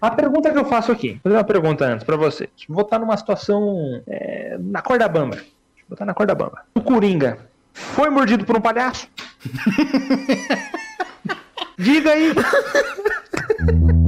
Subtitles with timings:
[0.00, 2.48] A pergunta que eu faço aqui, vou fazer uma pergunta antes pra você.
[2.68, 5.36] Vou botar numa situação é, na corda bamba.
[5.36, 6.62] Deixa eu botar na corda bamba.
[6.74, 7.38] O Coringa
[7.74, 9.08] foi mordido por um palhaço?
[11.76, 12.32] Diga aí.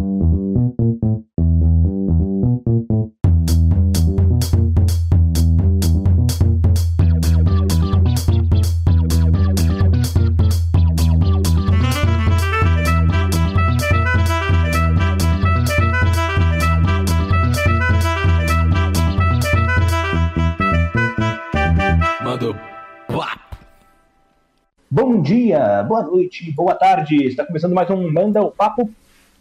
[25.12, 27.26] Bom dia, boa noite, boa tarde.
[27.26, 28.90] Está começando mais um Manda o Papo,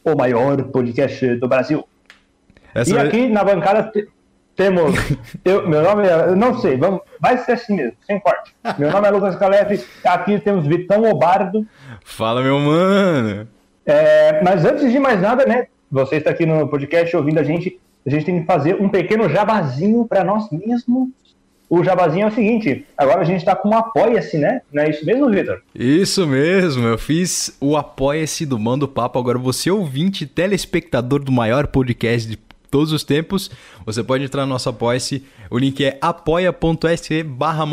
[0.03, 1.87] o maior podcast do Brasil.
[2.75, 4.05] Essa e vai- aqui na bancada te-
[4.53, 4.93] temos.
[5.45, 6.11] Eu, meu nome é.
[6.27, 8.53] Eu não sei, vamos, vai ser assim mesmo, sem corte.
[8.77, 11.65] Meu nome é Lucas Calef, aqui temos Vitão Obardo.
[12.03, 13.47] Fala, meu mano.
[13.85, 15.67] É, mas antes de mais nada, né?
[15.89, 19.29] Você está aqui no podcast ouvindo a gente, a gente tem que fazer um pequeno
[19.29, 21.07] jabazinho para nós mesmos.
[21.71, 24.61] O jabazinho é o seguinte: agora a gente está com um apoia-se, né?
[24.73, 25.61] Não é isso mesmo, Vitor?
[25.73, 29.17] Isso mesmo, eu fiz o Apoia-se do Mando Papo.
[29.17, 32.37] Agora, você ouvinte, telespectador do maior podcast de
[32.69, 33.49] todos os tempos,
[33.85, 35.23] você pode entrar no nosso Apoia-se.
[35.49, 37.63] O link é apoia.se barra.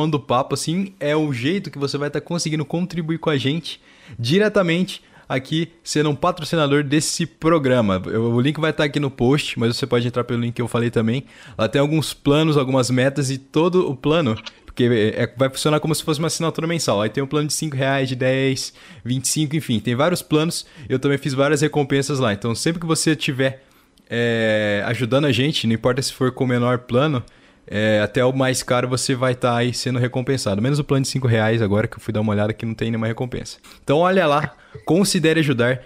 [0.53, 3.81] Assim, é o jeito que você vai estar conseguindo contribuir com a gente
[4.17, 8.01] diretamente aqui, sendo um patrocinador desse programa.
[8.01, 10.69] O link vai estar aqui no post, mas você pode entrar pelo link que eu
[10.69, 11.25] falei também.
[11.57, 15.93] Lá tem alguns planos, algumas metas e todo o plano porque é- vai funcionar como
[15.93, 17.03] se fosse uma assinatura mensal.
[17.03, 18.73] Aí tem um plano de 5 reais, de 10,
[19.05, 19.81] 25, enfim.
[19.81, 20.67] Tem vários planos.
[20.89, 22.33] Eu também fiz várias recompensas lá.
[22.33, 23.65] Então, sempre que você estiver
[24.09, 27.25] é, ajudando a gente, não importa se for com o menor plano,
[27.71, 30.61] é, até o mais caro você vai estar aí sendo recompensado.
[30.63, 32.75] Menos o plano de 5 reais agora que eu fui dar uma olhada que não
[32.75, 33.59] tem nenhuma recompensa.
[33.83, 35.83] Então, olha lá, considere ajudar.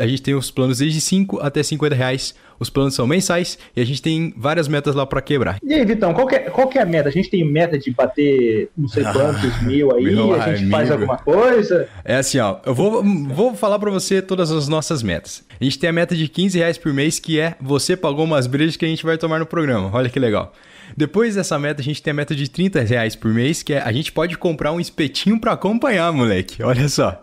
[0.00, 2.34] A gente tem os planos desde 5 até 50 reais.
[2.58, 5.58] Os planos são mensais e a gente tem várias metas lá para quebrar.
[5.62, 7.08] E aí, Vitão, qual que, é, qual que é a meta?
[7.08, 10.90] A gente tem meta de bater não sei quantos mil aí, meu a gente faz
[10.90, 11.10] amigo.
[11.10, 11.88] alguma coisa.
[12.04, 12.58] É assim, ó.
[12.66, 15.42] Eu vou, vou falar pra você todas as nossas metas.
[15.58, 18.46] A gente tem a meta de 15 reais por mês, que é você pagou umas
[18.46, 19.90] brejas que a gente vai tomar no programa.
[19.94, 20.52] Olha que legal.
[20.96, 23.82] Depois dessa meta, a gente tem a meta de 30 reais por mês, que é
[23.82, 26.62] a gente pode comprar um espetinho pra acompanhar, moleque.
[26.62, 27.22] Olha só.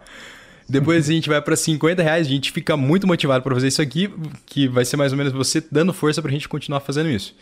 [0.70, 3.82] Depois a gente vai pra 50 reais, a gente fica muito motivado pra fazer isso
[3.82, 4.10] aqui,
[4.46, 7.34] que vai ser mais ou menos você dando força pra gente continuar fazendo isso.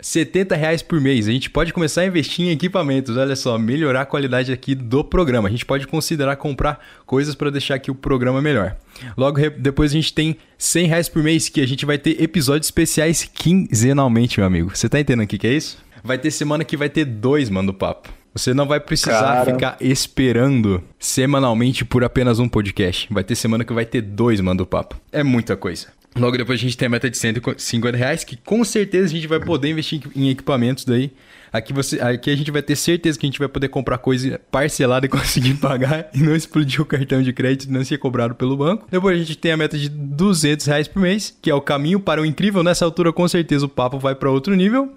[0.00, 1.28] 70 reais por mês.
[1.28, 5.02] A gente pode começar a investir em equipamentos, olha só, melhorar a qualidade aqui do
[5.02, 5.48] programa.
[5.48, 8.76] A gente pode considerar comprar coisas para deixar aqui o programa melhor.
[9.16, 12.66] Logo depois a gente tem 100 reais por mês, que a gente vai ter episódios
[12.66, 14.76] especiais quinzenalmente, meu amigo.
[14.76, 15.78] Você tá entendendo o que, que é isso?
[16.02, 18.08] Vai ter semana que vai ter dois, mano, do papo.
[18.32, 19.52] Você não vai precisar Cara.
[19.52, 23.08] ficar esperando semanalmente por apenas um podcast.
[23.10, 24.96] Vai ter semana que vai ter dois, mano, do papo.
[25.10, 25.88] É muita coisa.
[26.16, 29.26] Logo depois a gente tem a meta de 150 reais, que com certeza a gente
[29.26, 31.12] vai poder investir em equipamentos daí.
[31.52, 34.40] Aqui, você, aqui a gente vai ter certeza que a gente vai poder comprar coisa
[34.50, 38.56] parcelada e conseguir pagar e não explodir o cartão de crédito não ser cobrado pelo
[38.56, 38.86] banco.
[38.90, 42.00] Depois a gente tem a meta de 200 reais por mês, que é o caminho
[42.00, 42.62] para o incrível.
[42.62, 44.92] Nessa altura, com certeza, o papo vai para outro nível.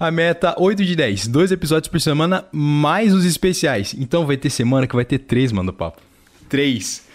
[0.00, 3.94] A meta 8 de 10, dois episódios por semana, mais os especiais.
[3.96, 6.00] Então vai ter semana que vai ter três, mano, papo.
[6.48, 7.06] Três.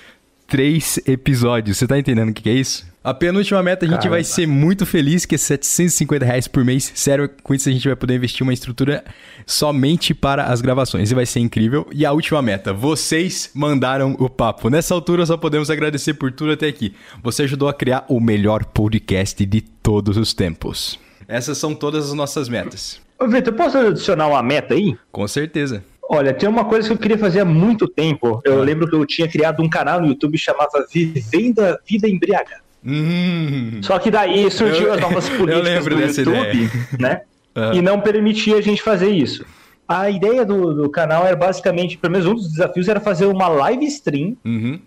[0.48, 1.78] Três episódios.
[1.78, 2.87] Você tá entendendo o que, que é isso?
[3.08, 4.16] A penúltima meta a gente Caramba.
[4.18, 6.92] vai ser muito feliz, que é 750 reais por mês.
[6.94, 9.02] Sério, com isso a gente vai poder investir uma estrutura
[9.46, 11.10] somente para as gravações.
[11.10, 11.88] E vai ser incrível.
[11.94, 14.70] E a última meta, vocês mandaram o papo.
[14.70, 16.94] Nessa altura só podemos agradecer por tudo até aqui.
[17.24, 21.00] Você ajudou a criar o melhor podcast de todos os tempos.
[21.30, 23.00] Essas são todas as nossas metas.
[23.18, 24.98] Ô, Vitor, posso adicionar uma meta aí?
[25.14, 25.82] Com certeza.
[26.10, 28.42] Olha, tem uma coisa que eu queria fazer há muito tempo.
[28.44, 32.06] Eu lembro que eu tinha criado um canal no YouTube que chamava Vivendo a Vida
[32.06, 32.67] Embriagada.
[32.88, 33.80] Hum.
[33.84, 36.72] Só que daí surgiu Eu- as novas políticas do YouTube, ideia.
[37.00, 37.22] né?
[37.56, 37.74] Aham.
[37.74, 39.44] E não permitia a gente fazer isso.
[39.88, 43.48] A ideia do, do canal era basicamente, pelo menos um dos desafios era fazer uma
[43.48, 44.80] live stream Uhum.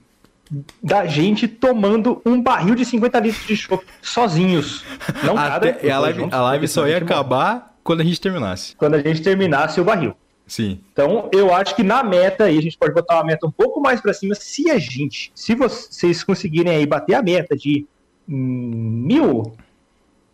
[0.82, 4.84] da gente tomando um barril de 50 litros de chopp sozinhos.
[5.24, 7.04] Não cada, Até, e a live, juntos, a live só ia morre.
[7.04, 8.76] acabar quando a gente terminasse.
[8.76, 10.14] Quando a gente terminasse o barril.
[10.46, 10.80] Sim.
[10.92, 13.80] Então, eu acho que na meta aí, a gente pode botar uma meta um pouco
[13.80, 14.34] mais pra cima.
[14.34, 17.86] Se a gente, se vocês conseguirem aí bater a meta de
[18.30, 19.52] mil,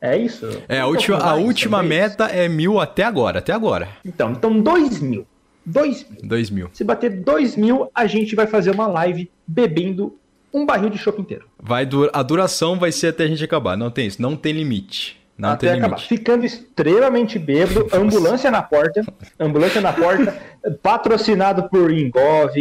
[0.00, 0.46] é isso?
[0.69, 2.00] É, a última, a última talvez.
[2.00, 3.88] meta é mil até agora, até agora.
[4.04, 5.26] Então, então dois mil.
[5.64, 6.20] Dois mil.
[6.22, 6.70] Dois mil.
[6.72, 10.14] Se bater dois mil, a gente vai fazer uma live bebendo
[10.52, 11.44] um barril de chopp inteiro.
[11.58, 13.76] Vai dur a duração vai ser até a gente acabar.
[13.76, 15.20] Não tem isso, não tem limite.
[15.37, 15.96] Não até tem acabar.
[15.96, 16.08] limite.
[16.08, 19.04] Ficando extremamente bêbado, ambulância na porta,
[19.38, 20.37] ambulância na porta,
[20.82, 22.54] patrocinado por Engov,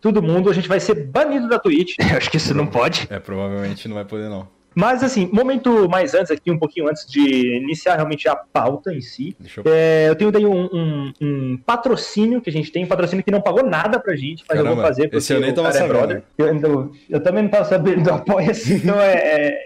[0.00, 1.96] todo mundo, a gente vai ser banido da Twitch.
[2.10, 3.06] Eu acho que isso não pode.
[3.08, 4.46] É, provavelmente não vai poder não.
[4.78, 9.00] Mas, assim, momento mais antes aqui, um pouquinho antes de iniciar realmente a pauta em
[9.00, 9.64] si, eu...
[9.66, 10.14] É, eu...
[10.14, 13.66] tenho daí um, um, um, patrocínio que a gente tem, um patrocínio que não pagou
[13.66, 16.22] nada pra gente, mas Caramba, eu vou fazer porque esse eu nem tava é brother.
[16.38, 19.58] Eu, eu, eu, também não tava sabendo do apoio assim, então é,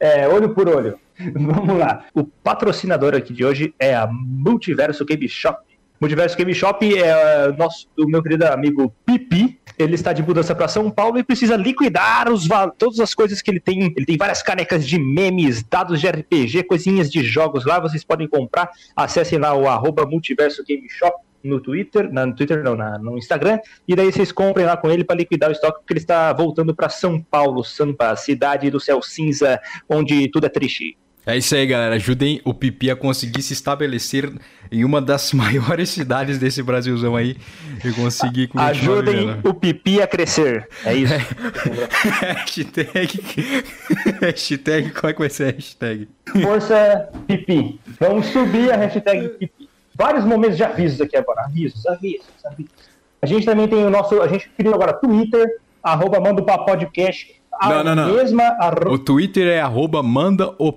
[0.00, 0.98] é, é olho por olho.
[1.32, 2.06] Vamos lá.
[2.12, 5.60] O patrocinador aqui de hoje é a Multiverso Game Shop.
[6.00, 9.60] Multiverso Game Shop é nosso, do meu querido amigo Pipi.
[9.78, 12.48] Ele está de mudança para São Paulo e precisa liquidar os,
[12.78, 13.92] todas as coisas que ele tem.
[13.94, 17.78] Ele tem várias canecas de memes, dados de RPG, coisinhas de jogos lá.
[17.78, 18.70] Vocês podem comprar.
[18.96, 23.58] Acessem lá o arroba Multiverso Game Shop no Twitter, no Twitter não, na, no Instagram,
[23.88, 26.74] e daí vocês comprem lá com ele para liquidar o estoque, porque ele está voltando
[26.74, 29.58] para São Paulo, Sampa, cidade do céu cinza,
[29.88, 30.98] onde tudo é triste.
[31.26, 31.96] É isso aí, galera.
[31.96, 34.32] Ajudem o Pipi a conseguir se estabelecer
[34.72, 37.36] em uma das maiores cidades desse Brasilzão aí
[37.84, 40.68] e conseguir Ajudem o Pipi a crescer.
[40.84, 41.12] É isso.
[41.12, 41.18] É.
[42.34, 43.20] hashtag.
[44.20, 44.90] hashtag.
[44.92, 46.08] Qual é que vai ser a hashtag?
[46.42, 47.78] Força Pipi.
[47.98, 49.68] Vamos subir a hashtag Pipi.
[49.94, 51.42] Vários momentos de avisos aqui agora.
[51.42, 52.72] Avisos, avisos, avisos.
[53.20, 54.22] A gente também tem o nosso.
[54.22, 58.14] A gente criou agora Twitter, arroba manda podcast não, não, não.
[58.14, 58.92] Mesma arro...
[58.92, 60.72] O Twitter é arroba manda o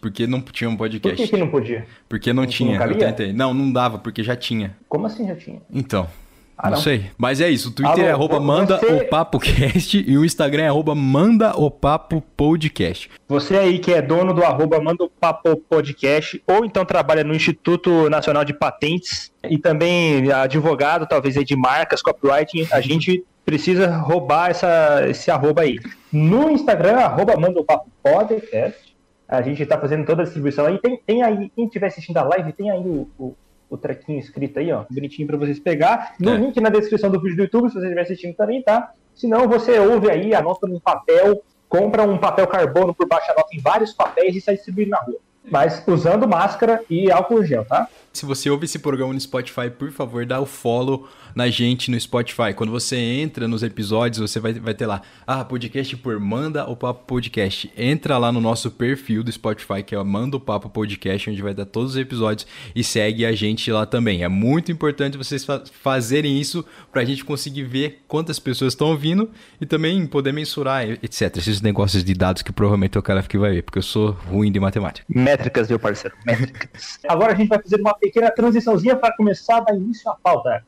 [0.00, 1.16] porque não tinha um podcast.
[1.16, 1.86] Por que, que não podia?
[2.08, 3.32] Porque não, não tinha, não eu tentei.
[3.32, 4.76] Não, não dava, porque já tinha.
[4.88, 5.60] Como assim já tinha?
[5.72, 6.08] Então.
[6.56, 7.06] Ah, não, não, sei.
[7.18, 7.68] Mas é isso.
[7.68, 8.86] O Twitter Alô, é arroba manda você...
[8.86, 13.10] o papo cast e o Instagram é arroba manda o papo podcast.
[13.28, 17.34] Você aí que é dono do arroba manda o papo podcast ou então trabalha no
[17.34, 23.96] Instituto Nacional de Patentes e também advogado, talvez aí de marcas, copywriting, a gente precisa
[23.96, 25.78] roubar essa, esse arroba aí.
[26.12, 28.94] No Instagram, arroba manda o papo podcast.
[29.28, 30.78] A gente está fazendo toda a distribuição aí.
[30.78, 33.36] Tem, tem aí, quem estiver assistindo a live, tem aí o, o,
[33.68, 36.14] o trequinho escrito aí, ó, bonitinho para vocês pegar.
[36.18, 36.36] No é.
[36.36, 38.92] link na descrição do vídeo do YouTube, se você estiver assistindo também, tá?
[39.14, 43.54] Se não, você ouve aí, anota num papel, compra um papel carbono por baixo, anota
[43.54, 45.18] em vários papéis e sai distribuindo na rua.
[45.50, 47.88] Mas usando máscara e álcool gel, tá?
[48.14, 51.98] Se você ouve esse programa no Spotify, por favor, dá o follow na gente no
[51.98, 52.54] Spotify.
[52.54, 56.76] Quando você entra nos episódios, você vai, vai ter lá, ah, podcast por Manda o
[56.76, 57.72] Papo Podcast.
[57.76, 61.42] Entra lá no nosso perfil do Spotify, que é o Manda o Papo Podcast, onde
[61.42, 64.22] vai dar todos os episódios e segue a gente lá também.
[64.22, 68.90] É muito importante vocês fa fazerem isso para a gente conseguir ver quantas pessoas estão
[68.90, 69.28] ouvindo
[69.60, 71.36] e também poder mensurar, etc.
[71.36, 74.52] Esses negócios de dados que provavelmente o cara que vai ver, porque eu sou ruim
[74.52, 75.04] de matemática.
[75.08, 77.00] Métricas, meu parceiro, métricas.
[77.08, 80.62] Agora a gente vai fazer uma pequena transiçãozinha para começar a dar início à pauta.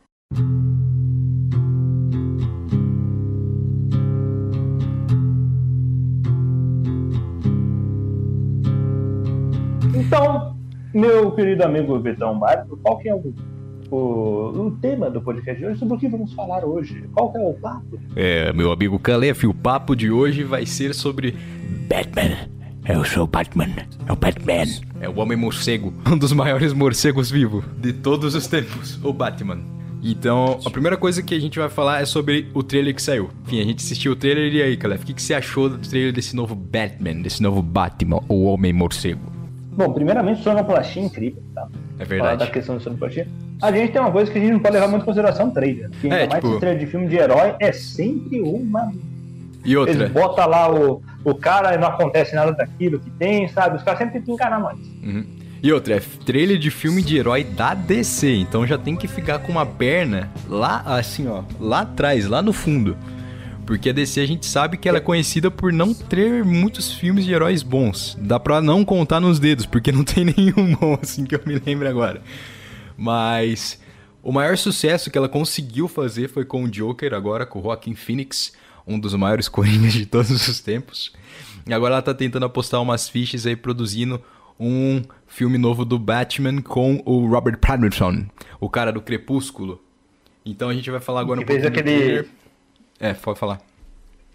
[9.95, 10.57] Então,
[10.95, 13.35] meu querido amigo Vitão Barco, qual que é o,
[13.91, 13.97] o,
[14.67, 15.79] o, tema do podcast de hoje?
[15.79, 17.05] Sobre o que vamos falar hoje?
[17.13, 17.99] Qual que é o papo?
[18.15, 21.35] É, meu amigo Calef, o papo de hoje vai ser sobre
[21.87, 22.56] Batman.
[22.89, 23.67] Eu sou o Batman.
[24.07, 24.65] É o Batman.
[25.01, 25.93] É o Homem Morcego.
[26.07, 28.97] Um dos maiores morcegos vivos de todos os tempos.
[29.05, 29.59] O Batman.
[30.01, 33.29] Então, a primeira coisa que a gente vai falar é sobre o trailer que saiu.
[33.45, 35.79] Enfim, a gente assistiu o trailer e aí, Calef, o que, que você achou do
[35.79, 39.33] trailer desse novo Batman, desse novo Batman, o Homem Morcego?
[39.73, 41.67] Bom, primeiramente, sonoplastia incrível, tá?
[41.99, 42.37] É verdade.
[42.37, 43.27] Falar da questão de sonoplastia.
[43.61, 45.91] A gente tem uma coisa que a gente não pode levar muito em consideração, trailer.
[45.91, 46.61] Que ainda é, mais tipo...
[46.61, 48.93] trailer de filme de herói é sempre uma
[49.67, 49.95] e outra?
[49.95, 53.77] Eles botam lá o, o cara e não acontece nada daquilo que tem, sabe?
[53.77, 54.79] Os caras sempre tentam enganar nós.
[55.03, 55.27] Uhum.
[55.63, 59.41] E outra, é trailer de filme de herói da DC, então já tem que ficar
[59.41, 62.97] com uma perna lá, assim, ó, lá atrás, lá no fundo.
[63.67, 67.25] Porque a DC a gente sabe que ela é conhecida por não ter muitos filmes
[67.25, 68.17] de heróis bons.
[68.21, 71.59] Dá pra não contar nos dedos, porque não tem nenhum bom, assim, que eu me
[71.59, 72.23] lembro agora.
[72.97, 73.81] Mas
[74.23, 77.97] o maior sucesso que ela conseguiu fazer foi com o Joker, agora com o Joaquin
[77.97, 78.53] Phoenix
[78.87, 81.13] um dos maiores coringas de todos os tempos.
[81.67, 84.23] E agora ela tá tentando apostar umas fichas aí produzindo
[84.59, 88.27] um filme novo do Batman com o Robert Pattinson,
[88.61, 89.83] o cara do Crepúsculo.
[90.45, 92.29] Então a gente vai falar agora um pouquinho aquele...
[92.99, 93.61] É, pode falar.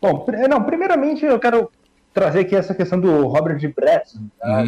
[0.02, 1.72] Bom, não, primeiramente eu quero
[2.14, 4.64] trazer aqui essa questão do Robert Pattinson, tá?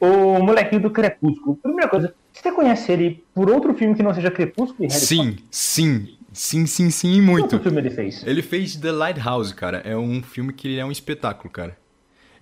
[0.00, 0.36] uhum.
[0.36, 1.56] o molequinho do Crepúsculo.
[1.56, 5.44] Primeira coisa, você conhece ele por outro filme que não seja Crepúsculo e Sim, Potter?
[5.50, 6.16] sim.
[6.34, 7.50] Sim, sim, sim, muito.
[7.50, 8.26] Qual filme ele fez?
[8.26, 9.78] Ele fez The Lighthouse, cara.
[9.84, 11.78] É um filme que é um espetáculo, cara.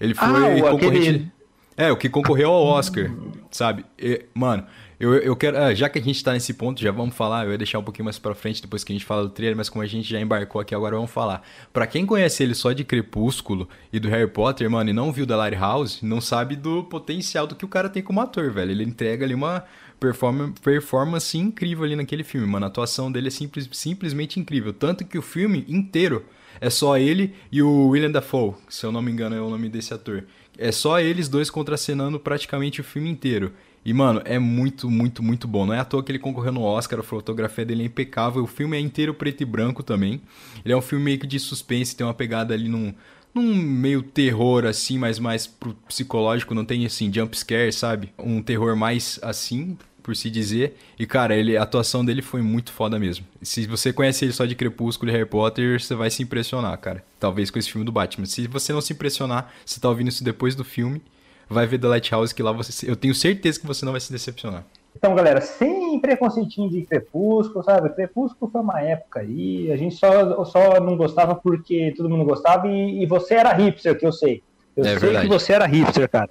[0.00, 1.08] Ele foi ah, concorrente...
[1.08, 1.32] Aquele...
[1.76, 3.10] É, o que concorreu ao Oscar,
[3.50, 3.84] sabe?
[3.98, 4.66] E, mano,
[4.98, 5.58] eu, eu quero...
[5.58, 7.44] Ah, já que a gente tá nesse ponto, já vamos falar.
[7.44, 9.56] Eu ia deixar um pouquinho mais pra frente depois que a gente fala do trailer,
[9.56, 11.42] mas como a gente já embarcou aqui, agora vamos falar.
[11.70, 15.26] Pra quem conhece ele só de Crepúsculo e do Harry Potter, mano, e não viu
[15.26, 18.70] The Lighthouse, não sabe do potencial do que o cara tem como ator, velho.
[18.70, 19.64] Ele entrega ali uma
[20.02, 22.66] performance, performance incrível ali naquele filme, mano.
[22.66, 24.72] A atuação dele é simples, simplesmente incrível.
[24.72, 26.24] Tanto que o filme inteiro
[26.60, 29.68] é só ele e o William Dafoe, se eu não me engano é o nome
[29.68, 30.24] desse ator.
[30.58, 33.52] É só eles dois contracenando praticamente o filme inteiro.
[33.84, 35.66] E, mano, é muito, muito, muito bom.
[35.66, 38.42] Não é à toa que ele concorreu no Oscar, a fotografia dele é impecável.
[38.42, 40.20] O filme é inteiro preto e branco também.
[40.64, 42.94] Ele é um filme meio que de suspense, tem uma pegada ali num,
[43.34, 46.54] num meio terror, assim, mas mais pro psicológico.
[46.54, 48.12] Não tem, assim, jump scare, sabe?
[48.16, 50.76] Um terror mais assim, por se dizer.
[50.98, 53.24] E, cara, ele, a atuação dele foi muito foda mesmo.
[53.40, 57.04] Se você conhece ele só de Crepúsculo e Harry Potter, você vai se impressionar, cara.
[57.20, 58.26] Talvez com esse filme do Batman.
[58.26, 61.00] Se você não se impressionar, você tá ouvindo isso depois do filme,
[61.48, 62.90] vai ver The Lighthouse, que lá você.
[62.90, 64.64] Eu tenho certeza que você não vai se decepcionar.
[64.96, 67.88] Então, galera, sem preconceitinho de Crepúsculo, sabe?
[67.90, 72.68] Crepúsculo foi uma época aí, a gente só, só não gostava porque todo mundo gostava
[72.68, 74.42] e, e você era hipster, que eu sei.
[74.76, 75.26] Eu é sei verdade.
[75.26, 76.30] que você era hipster, cara.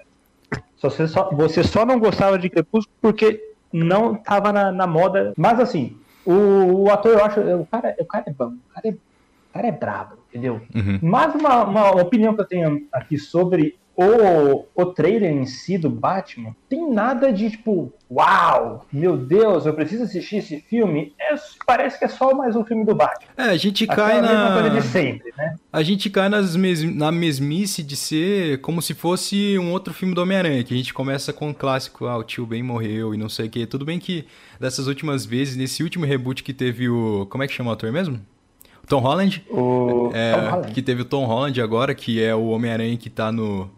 [0.82, 5.34] Você só, você só não gostava de Crepúsculo porque não tava na, na moda.
[5.38, 7.40] Mas assim, o, o, ator, eu acho.
[7.40, 10.62] O cara, o cara é bom, o cara é, o cara é brabo, entendeu?
[10.74, 11.00] Uhum.
[11.02, 15.90] Mas uma, uma opinião que eu tenho aqui sobre o, o trailer em si do
[15.90, 21.14] Batman tem nada de tipo, uau, meu Deus, eu preciso assistir esse filme.
[21.20, 23.32] É, parece que é só mais um filme do Batman.
[23.38, 24.54] É, a gente cai na.
[24.54, 25.56] Coisa de sempre, né?
[25.72, 26.84] A gente cai nas mes...
[26.84, 30.94] na mesmice de ser como se fosse um outro filme do Homem-Aranha, que a gente
[30.94, 33.66] começa com o um clássico, ah, o tio Ben morreu e não sei o quê.
[33.66, 34.26] Tudo bem que
[34.60, 37.28] dessas últimas vezes, nesse último reboot que teve o.
[37.30, 38.20] Como é que chama o ator mesmo?
[38.88, 39.46] Tom Holland?
[39.50, 40.12] O...
[40.14, 40.74] É, Tom Holland.
[40.74, 43.70] Que teve o Tom Holland agora, que é o Homem-Aranha que tá no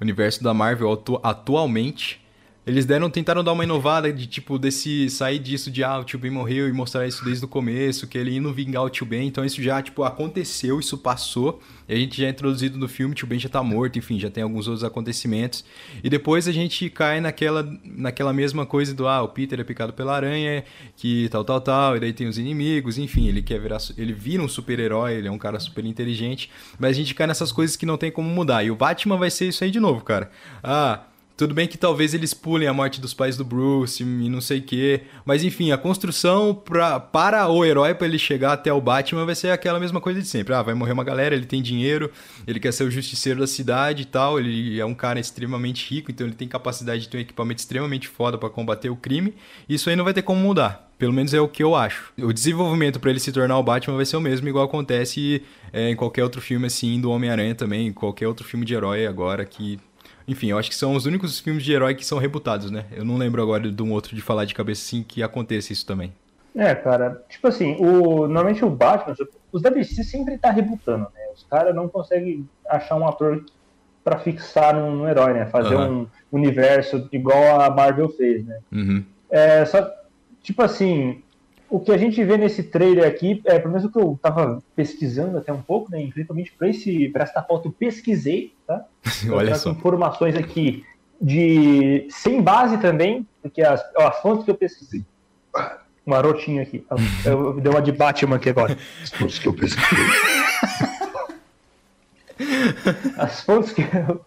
[0.00, 2.20] universo da Marvel atu atualmente.
[2.68, 6.18] Eles deram, tentaram dar uma inovada de tipo desse sair disso de ah, o tio
[6.18, 9.26] Ben morreu e mostrar isso desde o começo, que ele indo vingar o tio Ben.
[9.26, 11.62] Então isso já tipo aconteceu, isso passou.
[11.88, 14.28] A gente já é introduzido no filme, o tio Ben já tá morto, enfim, já
[14.28, 15.64] tem alguns outros acontecimentos.
[16.04, 19.94] E depois a gente cai naquela naquela mesma coisa do ah, o Peter é picado
[19.94, 20.62] pela aranha,
[20.94, 24.42] que tal tal tal, e daí tem os inimigos, enfim, ele quer virar ele vira
[24.42, 27.86] um super-herói, ele é um cara super inteligente, mas a gente cai nessas coisas que
[27.86, 28.62] não tem como mudar.
[28.62, 30.30] E o Batman vai ser isso aí de novo, cara.
[30.62, 31.00] Ah,
[31.38, 34.58] tudo bem que talvez eles pulem a morte dos pais do Bruce e não sei
[34.58, 35.02] o quê.
[35.24, 39.36] Mas enfim, a construção pra, para o herói, para ele chegar até o Batman, vai
[39.36, 40.52] ser aquela mesma coisa de sempre.
[40.52, 42.10] Ah, vai morrer uma galera, ele tem dinheiro,
[42.44, 44.40] ele quer ser o justiceiro da cidade e tal.
[44.40, 48.08] Ele é um cara extremamente rico, então ele tem capacidade de ter um equipamento extremamente
[48.08, 49.32] foda para combater o crime.
[49.68, 50.90] Isso aí não vai ter como mudar.
[50.98, 52.12] Pelo menos é o que eu acho.
[52.18, 55.40] O desenvolvimento para ele se tornar o Batman vai ser o mesmo, igual acontece
[55.72, 59.44] é, em qualquer outro filme assim do Homem-Aranha também, qualquer outro filme de herói agora
[59.44, 59.78] que
[60.28, 62.84] enfim, eu acho que são os únicos filmes de herói que são rebutados, né?
[62.92, 65.86] Eu não lembro agora de um outro de falar de cabeça assim que aconteça isso
[65.86, 66.12] também.
[66.54, 69.14] É, cara, tipo assim, o, normalmente o Batman,
[69.50, 71.20] os DC sempre tá rebutando, né?
[71.34, 73.44] Os caras não conseguem achar um ator
[74.04, 75.46] para fixar num, num, herói, né?
[75.46, 76.02] Fazer uhum.
[76.02, 76.06] um
[76.36, 78.58] universo igual a Marvel fez, né?
[78.72, 79.04] Uhum.
[79.30, 79.88] É, só,
[80.42, 81.22] tipo assim,
[81.70, 84.62] o que a gente vê nesse trailer aqui, é pelo menos o que eu estava
[84.74, 86.08] pesquisando até um pouco, né?
[86.12, 86.52] Principalmente
[87.12, 88.84] para essa foto eu pesquisei, tá?
[89.30, 89.70] Olha só.
[89.70, 90.84] informações aqui
[91.20, 95.04] de sem base também, porque as, as fontes que eu pesquisei.
[96.06, 96.84] Um marotinho aqui.
[97.24, 98.78] Eu, deu uma de Batman aqui agora.
[99.02, 100.04] As fontes que eu pesquisei.
[103.18, 104.24] As fontes que eu,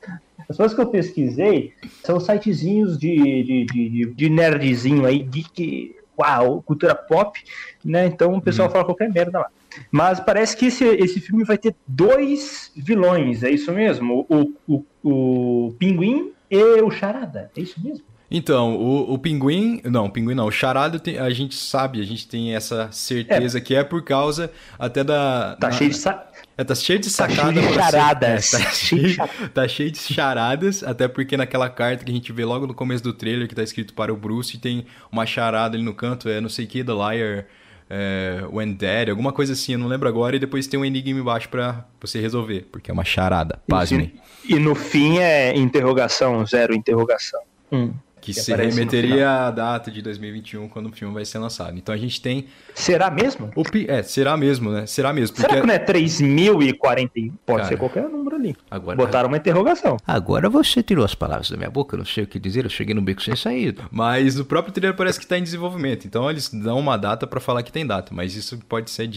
[0.50, 6.62] as fontes que eu pesquisei são sitezinhos de, de, de, de nerdzinho aí, geek uau,
[6.62, 7.40] cultura pop,
[7.84, 8.06] né?
[8.06, 8.72] Então o pessoal uhum.
[8.74, 9.48] fala qualquer merda lá.
[9.90, 14.26] Mas parece que esse, esse filme vai ter dois vilões, é isso mesmo?
[14.30, 18.04] O, o, o Pinguim e o Charada, é isso mesmo?
[18.34, 19.82] Então, o, o Pinguim.
[19.84, 20.48] Não, o Pinguim não.
[20.48, 23.62] O Charada a gente sabe, a gente tem essa certeza é.
[23.62, 24.50] que é por causa
[24.80, 25.58] até da.
[25.60, 25.98] Tá na, cheio de.
[25.98, 26.26] Sa...
[26.62, 27.54] É, tá cheio de sacada.
[27.54, 28.54] Tá cheio de charadas.
[28.54, 29.18] É, tá, cheio,
[29.54, 33.04] tá cheio de charadas, até porque naquela carta que a gente vê logo no começo
[33.04, 36.40] do trailer, que tá escrito para o Bruce, tem uma charada ali no canto, é
[36.40, 37.46] não sei o que, The Liar.
[37.94, 41.20] É, When Dead, alguma coisa assim, eu não lembro agora, e depois tem um enigma
[41.20, 44.14] embaixo para você resolver, porque é uma charada, pasmem.
[44.46, 47.42] E, e no fim é interrogação, zero interrogação.
[47.70, 47.92] Hum.
[48.22, 51.76] Que, que se remeteria à data de 2021, quando o filme vai ser lançado.
[51.76, 52.46] Então a gente tem.
[52.76, 53.52] Será mesmo?
[53.56, 54.86] O, é, será mesmo, né?
[54.86, 55.36] Será mesmo.
[55.36, 55.50] Porque...
[55.50, 57.34] Será que não é 3041?
[57.46, 58.56] Pode Cara, ser qualquer número ali.
[58.70, 59.98] Agora, Botaram uma interrogação.
[60.06, 62.70] Agora você tirou as palavras da minha boca, eu não sei o que dizer, eu
[62.70, 63.84] cheguei no beco sem saída.
[63.92, 66.06] Mas o próprio trailer parece que está em desenvolvimento.
[66.06, 68.14] Então eles dão uma data para falar que tem data.
[68.14, 69.10] Mas isso pode ser,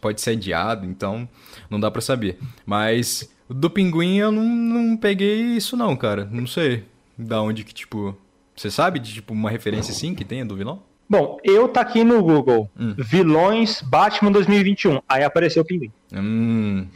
[0.00, 1.28] pode ser adiado, então
[1.68, 2.38] não dá para saber.
[2.64, 6.28] Mas do pinguim eu não, não peguei isso, não, cara.
[6.30, 6.84] Não sei
[7.18, 8.16] da onde que, tipo
[8.54, 10.82] você sabe de tipo uma referência assim que tenha do vilão?
[11.08, 12.70] Bom, eu tá aqui no Google.
[12.78, 12.94] Hum.
[12.96, 15.00] Vilões Batman 2021.
[15.06, 15.92] Aí apareceu o Pinguim.
[16.10, 16.86] Hum.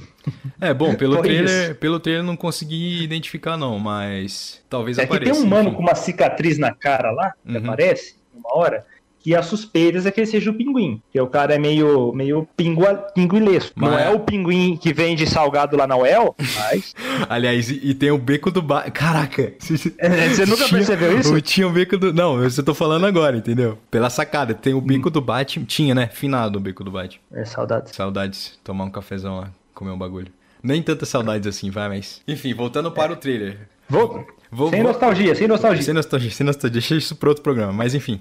[0.58, 5.32] É, bom, pelo trailer, pelo trailer não consegui identificar não, mas talvez é apareça.
[5.32, 5.76] Que tem um mano enfim.
[5.76, 7.64] com uma cicatriz na cara lá, que uhum.
[7.64, 8.86] aparece uma hora,
[9.26, 11.02] que as suspeitas é que ele seja o pinguim.
[11.10, 13.72] Que o cara é meio, meio pingua, pinguilesco.
[13.74, 13.90] Mas...
[13.90, 16.94] Não é o pinguim que vende salgado lá na UEL, mas.
[17.28, 18.92] Aliás, e, e, tem o beco do Batman.
[18.92, 19.52] Caraca!
[19.98, 21.40] É, você nunca tinha, percebeu isso?
[21.40, 22.12] Tinha o beco do.
[22.12, 23.76] Não, eu tô falando agora, entendeu?
[23.90, 24.54] Pela sacada.
[24.54, 25.12] Tem o beco hum.
[25.12, 25.66] do Batman.
[25.66, 26.06] Tinha, né?
[26.06, 27.20] Finado o beco do Batman.
[27.32, 27.96] É, saudades.
[27.96, 28.56] Saudades.
[28.62, 30.28] Tomar um cafezão lá, comer um bagulho.
[30.62, 32.22] Nem tantas saudades assim, vai, mas.
[32.28, 33.16] Enfim, voltando para é.
[33.16, 33.58] o trailer.
[33.88, 34.24] Vou.
[34.52, 34.92] vou sem vou...
[34.92, 35.82] nostalgia, sem nostalgia.
[35.82, 36.72] Sem nostalgia, sem nostalgia.
[36.72, 38.20] Deixa isso para outro programa, mas enfim.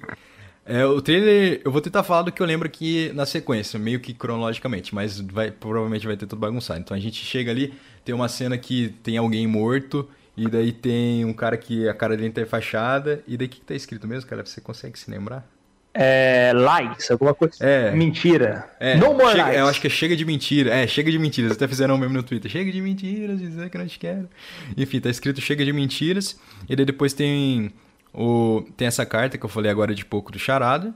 [0.65, 3.99] É, o trailer, eu vou tentar falar do que eu lembro aqui na sequência, meio
[3.99, 6.79] que cronologicamente, mas vai, provavelmente vai ter tudo bagunçado.
[6.79, 11.23] Então a gente chega ali, tem uma cena que tem alguém morto, e daí tem
[11.23, 14.07] um cara que a cara dele tá fachada, e daí o que, que tá escrito
[14.07, 14.43] mesmo, cara?
[14.43, 15.47] Você consegue se lembrar?
[15.93, 17.55] É, lies, alguma coisa.
[17.61, 17.91] É.
[17.91, 18.67] Mentira.
[18.79, 19.59] É, no more chega, lies.
[19.59, 20.73] Eu acho que é chega de mentira.
[20.73, 21.53] É, chega de mentiras.
[21.53, 22.51] Até fizeram um meme no Twitter.
[22.51, 24.27] Chega de mentiras, dizer que não te quero.
[24.75, 26.37] Enfim, tá escrito chega de mentiras.
[26.67, 27.71] E daí depois tem
[28.15, 30.93] o, tem essa carta que eu falei agora de pouco do Charada.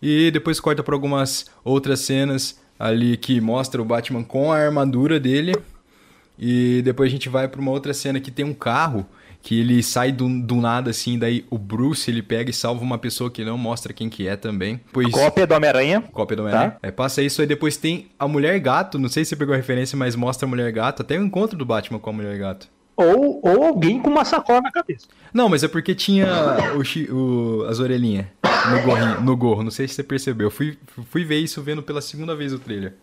[0.00, 5.18] E depois corta para algumas outras cenas ali que mostra o Batman com a armadura
[5.18, 5.54] dele.
[6.38, 9.06] E depois a gente vai para uma outra cena que tem um carro
[9.42, 12.96] que ele sai do, do nada assim, daí o Bruce ele pega e salva uma
[12.96, 14.80] pessoa que não mostra quem que é também.
[14.92, 15.10] Pois...
[15.10, 16.00] Cópia do Homem-Aranha.
[16.12, 16.70] Cópia do Homem-Aranha.
[16.70, 16.78] Tá.
[16.80, 19.56] É, passa isso aí depois tem a Mulher Gato, não sei se você pegou a
[19.56, 22.68] referência, mas mostra a Mulher Gato, até o encontro do Batman com a Mulher Gato
[22.96, 25.06] ou, ou alguém com uma sacola na cabeça.
[25.32, 26.26] Não, mas é porque tinha
[26.74, 29.62] o, o, as orelhinhas no, gorrinho, no gorro.
[29.62, 30.46] Não sei se você percebeu.
[30.46, 30.78] Eu fui,
[31.10, 32.94] fui ver isso vendo pela segunda vez o trailer.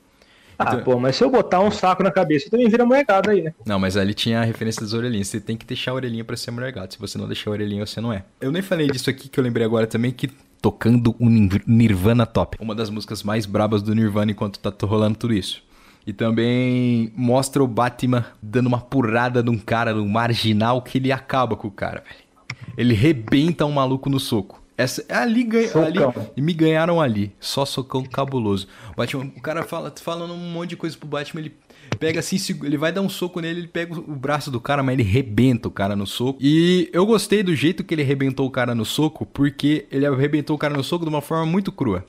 [0.57, 0.83] Ah, então...
[0.83, 3.53] pô, mas se eu botar um saco na cabeça, também vira molecada aí, né?
[3.65, 5.29] Não, mas ali tinha a referência das orelhinhas.
[5.29, 6.95] Você tem que deixar a orelhinha pra ser mulher gato.
[6.95, 8.25] Se você não deixar a orelhinha, você não é.
[8.41, 10.29] Eu nem falei disso aqui que eu lembrei agora também, que
[10.61, 12.57] tocando um Nirvana top.
[12.59, 15.63] Uma das músicas mais brabas do Nirvana enquanto tá rolando tudo isso.
[16.05, 21.55] E também mostra o Batman dando uma porrada num cara, num marginal, que ele acaba
[21.55, 22.29] com o cara, velho.
[22.77, 24.63] Ele rebenta um maluco no soco.
[24.77, 25.99] Essa, ali, ali
[26.37, 27.33] e me ganharam ali.
[27.37, 28.65] Só socão cabuloso.
[28.93, 31.53] O Batman, o cara fala, falando um monte de coisa pro Batman, ele
[31.99, 34.93] pega assim, ele vai dar um soco nele, ele pega o braço do cara, mas
[34.93, 36.39] ele rebenta o cara no soco.
[36.41, 40.55] E eu gostei do jeito que ele arrebentou o cara no soco, porque ele arrebentou
[40.55, 42.05] o cara no soco de uma forma muito crua.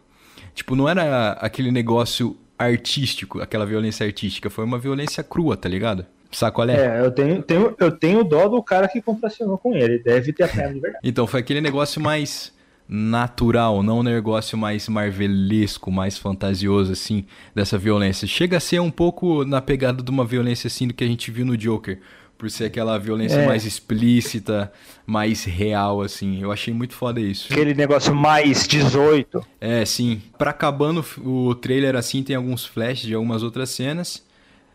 [0.55, 6.05] Tipo, não era aquele negócio artístico, aquela violência artística, foi uma violência crua, tá ligado?
[6.31, 6.75] Sacolé?
[6.75, 10.44] É, eu tenho, tenho, eu tenho dó do cara que contracionou com ele, deve ter
[10.44, 10.99] a de verdade.
[11.03, 12.53] então, foi aquele negócio mais
[12.88, 18.29] natural, não um negócio mais marvelesco, mais fantasioso, assim, dessa violência.
[18.29, 21.31] Chega a ser um pouco na pegada de uma violência, assim, do que a gente
[21.31, 21.99] viu no Joker
[22.40, 23.46] por ser aquela violência é.
[23.46, 24.72] mais explícita,
[25.05, 26.40] mais real, assim.
[26.40, 27.53] Eu achei muito foda isso.
[27.53, 29.46] Aquele negócio mais 18.
[29.61, 30.22] É, sim.
[30.38, 34.24] Pra acabando o trailer, assim, tem alguns flashes de algumas outras cenas.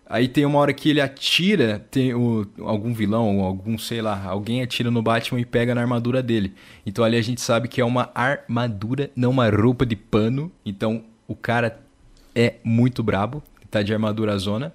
[0.08, 4.62] Aí tem uma hora que ele atira, tem o, algum vilão, algum, sei lá, alguém
[4.62, 6.54] atira no Batman e pega na armadura dele.
[6.86, 10.52] Então ali a gente sabe que é uma armadura, não uma roupa de pano.
[10.64, 11.80] Então o cara
[12.36, 14.72] é muito brabo, tá de armadura zona.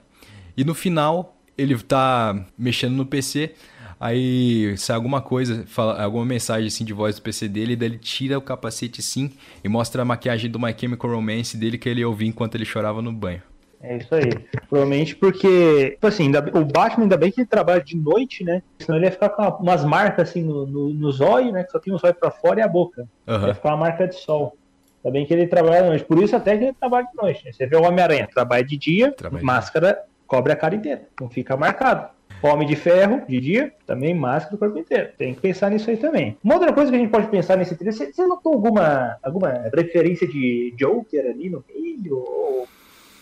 [0.57, 3.55] E no final ele tá mexendo no PC,
[3.99, 7.99] aí sai alguma coisa, fala, alguma mensagem assim de voz do PC dele, daí ele
[7.99, 9.31] tira o capacete sim
[9.63, 13.03] e mostra a maquiagem do My Chemical Romance dele que ele ouvia enquanto ele chorava
[13.03, 13.43] no banho.
[13.83, 14.29] É isso aí.
[14.69, 18.63] Provavelmente porque, tipo assim, o Batman ainda bem que ele trabalha de noite, né?
[18.79, 21.65] Senão ele ia ficar com umas marcas assim no, no, nos olhos, né?
[21.65, 23.09] Que só tem os olhos pra fora e a boca.
[23.27, 23.47] Uhum.
[23.47, 24.55] Ia ficar uma marca de sol.
[25.03, 26.05] Ainda bem que ele trabalha de noite.
[26.05, 27.43] Por isso até que ele trabalha de noite.
[27.43, 27.53] Né?
[27.53, 29.99] Você vê o Homem-Aranha, trabalha de dia, trabalha máscara
[30.31, 32.09] cobre a cara inteira, não fica marcado.
[32.41, 35.11] Homem de ferro, de dia, também máscara do corpo inteiro.
[35.19, 36.39] Tem que pensar nisso aí também.
[36.43, 40.27] Uma outra coisa que a gente pode pensar nesse você, você notou alguma, alguma referência
[40.27, 42.17] de Joker ali no meio?
[42.17, 42.69] Ou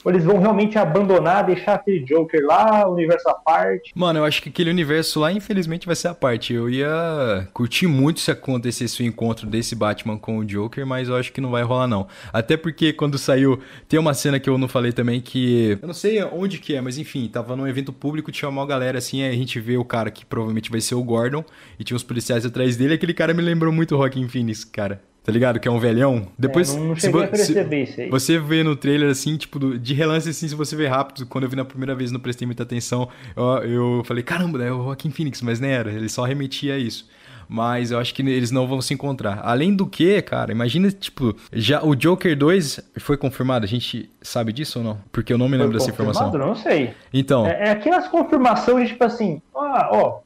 [0.09, 3.93] ou eles vão realmente abandonar, deixar aquele Joker lá, universo à parte?
[3.95, 6.55] Mano, eu acho que aquele universo lá, infelizmente, vai ser a parte.
[6.55, 11.17] Eu ia curtir muito se acontecesse o encontro desse Batman com o Joker, mas eu
[11.17, 12.07] acho que não vai rolar, não.
[12.33, 13.61] Até porque quando saiu.
[13.87, 15.79] Tem uma cena que eu não falei também que.
[15.83, 18.99] Eu não sei onde que é, mas enfim, tava num evento público, tinha uma galera
[18.99, 21.45] assim, aí a gente vê o cara que provavelmente vai ser o Gordon,
[21.79, 22.95] e tinha os policiais atrás dele.
[22.95, 25.61] Aquele cara me lembrou muito o Joaquin Phoenix, cara tá ligado?
[25.61, 26.27] Que é um velhão.
[26.39, 28.09] Depois, é, não cheguei se, a perceber se, isso aí.
[28.09, 31.51] Você vê no trailer, assim, tipo, de relance, assim, se você vê rápido, quando eu
[31.51, 35.11] vi na primeira vez não prestei muita atenção, eu, eu falei, caramba, é o Joaquim
[35.11, 37.07] Phoenix, mas nem era, ele só remetia a isso.
[37.47, 39.41] Mas eu acho que eles não vão se encontrar.
[39.43, 44.51] Além do que, cara, imagina, tipo, já o Joker 2 foi confirmado, a gente sabe
[44.51, 44.99] disso ou não?
[45.13, 46.33] Porque eu não me lembro dessa informação.
[46.33, 46.95] Não sei.
[47.13, 47.47] Então.
[47.47, 50.21] É, é aquelas confirmações, tipo assim, ah, ó,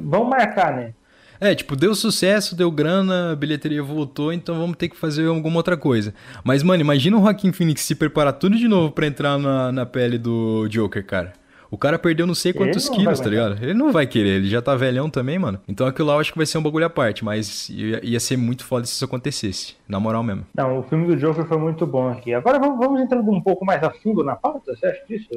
[0.00, 0.94] vão marcar, né?
[1.40, 5.56] É, tipo, deu sucesso, deu grana, a bilheteria voltou, então vamos ter que fazer alguma
[5.56, 6.14] outra coisa.
[6.44, 9.86] Mas, mano, imagina o Joaquim Phoenix se preparar tudo de novo para entrar na, na
[9.86, 11.32] pele do Joker, cara.
[11.70, 13.62] O cara perdeu não sei quantos quilos, tá ligado?
[13.62, 15.60] Ele não vai querer, ele já tá velhão também, mano.
[15.66, 18.20] Então aquilo lá eu acho que vai ser um bagulho à parte, mas ia, ia
[18.20, 20.46] ser muito foda se isso acontecesse, na moral mesmo.
[20.54, 22.32] Não, o filme do Joker foi muito bom aqui.
[22.32, 25.28] Agora vamos, vamos entrando um pouco mais a fundo na pauta, você acha disso,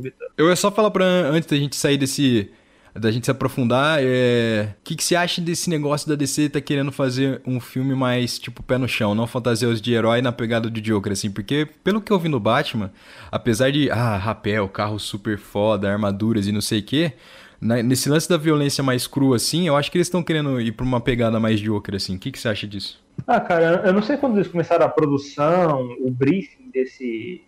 [0.00, 0.28] Vitor?
[0.36, 2.50] Eu ia só falar pra, antes da gente sair desse
[2.98, 4.74] da gente se aprofundar, é...
[4.80, 8.38] o que, que você acha desse negócio da DC tá querendo fazer um filme mais,
[8.38, 11.30] tipo, pé no chão, não fantasias de herói na pegada do Joker, assim?
[11.30, 12.90] Porque, pelo que eu vi no Batman,
[13.30, 17.12] apesar de, ah, rapel, carro super foda, armaduras e não sei o quê,
[17.60, 20.84] nesse lance da violência mais crua, assim, eu acho que eles estão querendo ir pra
[20.84, 22.16] uma pegada mais Joker, assim.
[22.16, 23.04] O que, que você acha disso?
[23.26, 27.42] Ah, cara, eu não sei quando eles começaram a produção, o briefing desse...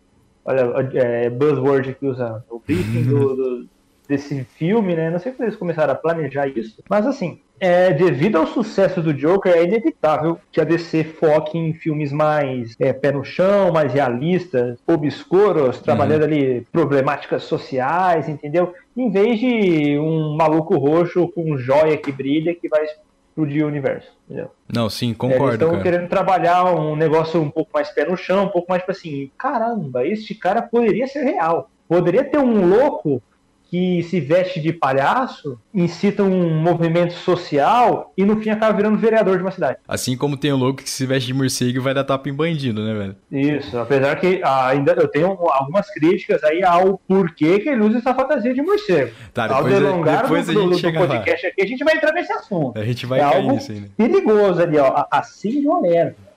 [0.45, 3.69] Olha, é, buzzword que usa, o briefing do, do
[4.09, 5.11] desse filme, né?
[5.11, 9.13] Não sei quando eles começaram a planejar isso, mas assim, é, devido ao sucesso do
[9.13, 13.93] Joker, é inevitável que a DC foque em filmes mais é, pé no chão, mais
[13.93, 16.29] realistas, obscuros, trabalhando uhum.
[16.29, 18.73] ali problemáticas sociais, entendeu?
[18.97, 24.09] Em vez de um maluco roxo com joia que brilha que vai explodir o universo,
[24.25, 24.51] entendeu?
[24.73, 25.47] Não, sim, concordo.
[25.47, 28.83] Eles estão querendo trabalhar um negócio um pouco mais pé no chão, um pouco mais
[28.83, 31.71] tipo assim, caramba, este cara poderia ser real.
[31.89, 33.23] Poderia ter um louco
[33.71, 39.37] que se veste de palhaço, incita um movimento social e no fim acaba virando vereador
[39.37, 39.79] de uma cidade.
[39.87, 42.33] Assim como tem o louco que se veste de morcego e vai dar tapa em
[42.33, 43.17] bandido, né, velho?
[43.31, 48.15] Isso, apesar que ainda eu tenho algumas críticas aí ao porquê que ele usa essa
[48.15, 49.13] fantasia de morcego.
[49.35, 51.53] Tá, depois, ao delongar depois do, a gente do, chega do podcast lá.
[51.53, 52.79] aqui, a gente vai entrar nesse assunto.
[52.79, 53.89] A gente vai é cair algo nisso ainda.
[53.97, 56.29] perigoso ali, ó, assim de alerta.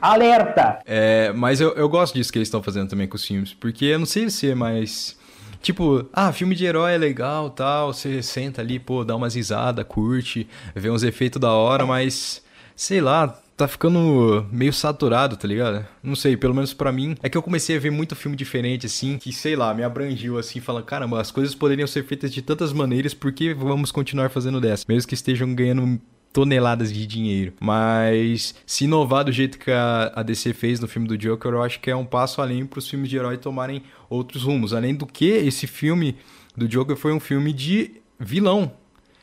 [0.00, 0.78] Alerta!
[0.86, 3.84] É, mas eu, eu gosto disso que eles estão fazendo também com os filmes, porque
[3.84, 5.19] eu não sei se é mais
[5.62, 7.92] Tipo, ah, filme de herói é legal tal.
[7.92, 12.42] Você senta ali, pô, dá umas risadas, curte, vê uns efeitos da hora, mas
[12.74, 13.28] sei lá,
[13.60, 15.86] tá ficando meio saturado, tá ligado?
[16.02, 17.14] Não sei, pelo menos para mim.
[17.22, 20.38] É que eu comecei a ver muito filme diferente, assim, que sei lá, me abrangiu
[20.38, 24.30] assim, falando, caramba, as coisas poderiam ser feitas de tantas maneiras, por que vamos continuar
[24.30, 24.86] fazendo dessa?
[24.88, 26.00] Mesmo que estejam ganhando
[26.32, 27.52] toneladas de dinheiro.
[27.60, 31.80] Mas se inovar do jeito que a, DC fez no filme do Joker, eu acho
[31.80, 34.72] que é um passo além para os filmes de herói tomarem outros rumos.
[34.72, 36.16] Além do que, esse filme
[36.56, 38.72] do Joker foi um filme de vilão.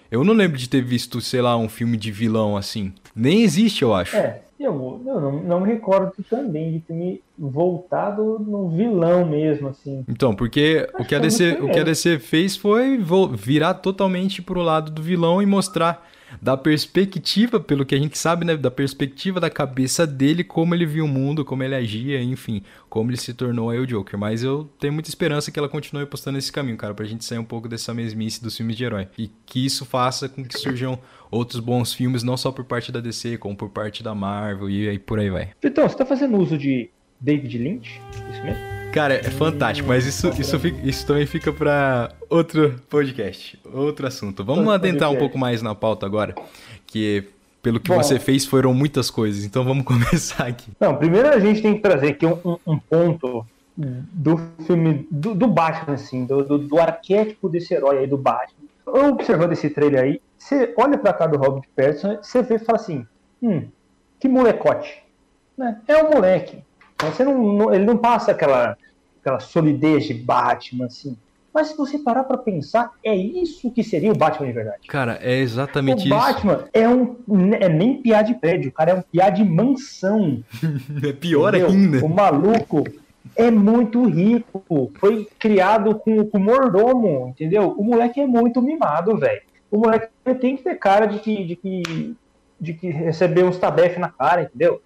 [0.09, 2.93] Eu não lembro de ter visto, sei lá, um filme de vilão assim.
[3.15, 4.15] Nem existe, eu acho.
[4.15, 9.67] É, eu, eu não, não me recordo também de ter me voltado no vilão mesmo,
[9.67, 10.03] assim.
[10.07, 12.97] Então, porque o que, a DC, o que a DC fez foi
[13.33, 16.07] virar totalmente pro lado do vilão e mostrar
[16.41, 20.85] da perspectiva, pelo que a gente sabe, né, da perspectiva da cabeça dele, como ele
[20.85, 24.19] viu o mundo, como ele agia, enfim, como ele se tornou aí o Joker.
[24.19, 27.39] Mas eu tenho muita esperança que ela continue postando esse caminho, cara, pra gente sair
[27.39, 29.07] um pouco dessa mesmice dos filmes de herói.
[29.17, 32.99] E que isso faça com que surjam outros bons filmes, não só por parte da
[32.99, 35.49] DC, como por parte da Marvel e aí por aí vai.
[35.63, 38.01] Então, você tá fazendo uso de David Lynch?
[38.31, 38.77] Isso mesmo?
[38.93, 44.43] Cara, é fantástico, mas isso, isso, fica, isso também fica para outro podcast, outro assunto.
[44.43, 45.15] Vamos outro adentrar podcast.
[45.15, 46.33] um pouco mais na pauta agora,
[46.85, 47.25] que
[47.61, 50.71] pelo que Bom, você fez foram muitas coisas, então vamos começar aqui.
[50.79, 53.45] Não, primeiro a gente tem que trazer aqui um, um ponto
[53.77, 58.67] do filme, do, do Batman, assim, do, do, do, arquétipo desse herói aí do Batman.
[58.85, 62.79] Observando esse trailer aí, você olha pra cá do Robert Pattinson, você vê e fala
[62.79, 63.05] assim,
[63.41, 63.67] hum,
[64.19, 65.03] que molecote.
[65.55, 65.79] Né?
[65.87, 66.63] É um moleque.
[67.01, 68.77] Você não, não, ele não passa aquela,
[69.21, 71.17] aquela solidez de Batman, assim.
[71.53, 74.87] Mas se você parar para pensar, é isso que seria o Batman de verdade.
[74.87, 76.13] Cara, é exatamente isso.
[76.13, 77.15] O Batman é um
[77.59, 80.43] é nem piar de prédio, o cara é um piar de mansão.
[81.03, 81.69] é pior entendeu?
[81.69, 82.05] ainda.
[82.05, 82.83] O maluco
[83.35, 87.73] é muito rico, foi criado com, com mordomo, entendeu?
[87.77, 89.41] O moleque é muito mimado, velho.
[89.71, 92.15] O moleque tem que ter cara de que, de que,
[92.61, 94.79] de que recebeu uns tabef na cara, entendeu?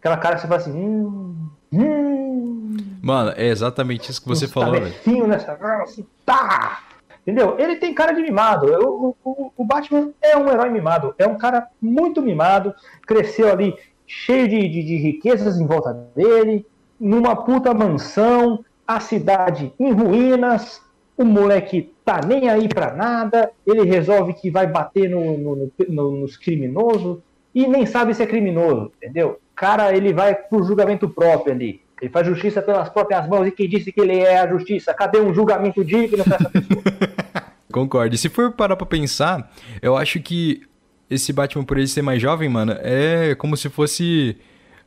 [0.00, 0.72] Aquela cara que você fala assim.
[0.72, 4.94] Hum, hum, Mano, é exatamente isso que você falou, velho.
[5.28, 5.52] nessa.
[5.82, 6.82] Assim, tá!
[7.22, 7.56] Entendeu?
[7.58, 8.66] Ele tem cara de mimado.
[8.66, 11.14] O, o, o, Batman é um herói mimado.
[11.18, 12.74] É um cara muito mimado.
[13.06, 13.74] Cresceu ali
[14.06, 16.66] cheio de, de, de riquezas em volta dele.
[16.98, 18.64] Numa puta mansão.
[18.86, 20.82] A cidade em ruínas.
[21.16, 23.50] O moleque tá nem aí pra nada.
[23.66, 27.18] Ele resolve que vai bater no, no, no, nos criminosos.
[27.54, 29.38] E nem sabe se é criminoso, entendeu?
[29.60, 31.82] Cara ele vai pro julgamento próprio ali.
[32.00, 34.94] Ele faz justiça pelas próprias mãos e quem disse que ele é a justiça?
[34.94, 36.82] Cadê um julgamento digno pra essa pessoa?
[37.70, 38.16] Concordo.
[38.16, 40.62] Se for parar pra pensar, eu acho que
[41.10, 44.38] esse Batman por ele ser mais jovem, mano, é como se fosse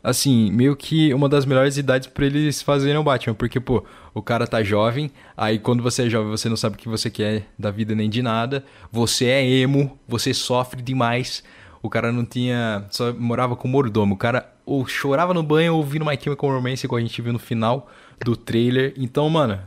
[0.04, 4.24] assim, meio que uma das melhores idades para eles fazerem o Batman, porque pô, o
[4.24, 7.46] cara tá jovem, aí quando você é jovem, você não sabe o que você quer
[7.58, 11.44] da vida nem de nada, você é emo, você sofre demais,
[11.84, 12.86] o cara não tinha.
[12.90, 14.16] Só morava com mordomo.
[14.16, 17.40] O cara ou chorava no banho ouvindo My Chemical Romance, igual a gente viu no
[17.40, 17.88] final
[18.24, 18.94] do trailer.
[18.98, 19.60] Então, mano,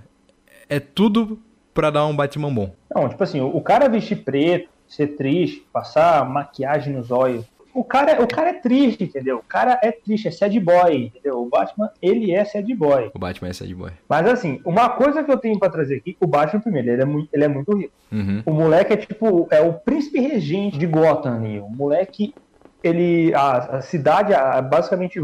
[0.68, 1.38] é tudo
[1.74, 2.74] pra dar um Batman bom.
[2.92, 7.44] Não, tipo assim, o cara vestir preto, ser triste, passar maquiagem nos olhos.
[7.76, 9.36] O cara, o cara é triste, entendeu?
[9.36, 11.42] O cara é triste, é sad boy, entendeu?
[11.42, 13.10] O Batman, ele é sad boy.
[13.14, 13.90] O Batman é sad boy.
[14.08, 17.04] Mas assim, uma coisa que eu tenho pra trazer aqui, o Batman, primeiro, ele é
[17.04, 17.92] muito, ele é muito rico.
[18.10, 18.42] Uhum.
[18.46, 21.60] O moleque é tipo, é o príncipe regente de Gotham ali.
[21.60, 22.34] O moleque,
[22.82, 25.20] ele, a, a cidade a, basicamente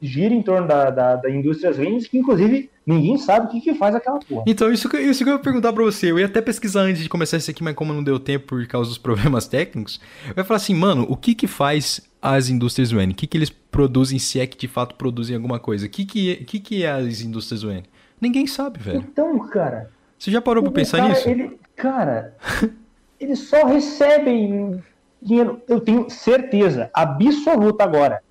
[0.00, 3.74] gira em torno da, da, da indústria Wayne, que inclusive ninguém sabe o que, que
[3.74, 4.44] faz aquela porra.
[4.46, 6.10] Então, isso que, isso que eu ia perguntar pra você.
[6.10, 8.66] Eu ia até pesquisar antes de começar isso aqui, mas como não deu tempo por
[8.66, 12.90] causa dos problemas técnicos, eu ia falar assim, mano, o que que faz as indústrias
[12.90, 13.12] Wayne?
[13.12, 15.86] O que que eles produzem, se é que de fato produzem alguma coisa?
[15.86, 17.84] O que que, que, que é as indústrias Wayne?
[18.20, 18.98] Ninguém sabe, velho.
[18.98, 19.90] Então, cara...
[20.18, 21.26] Você já parou pra pensar cara, nisso?
[21.26, 22.36] Ele, cara,
[23.18, 24.82] eles só recebem
[25.22, 28.22] dinheiro, eu tenho certeza absoluta agora,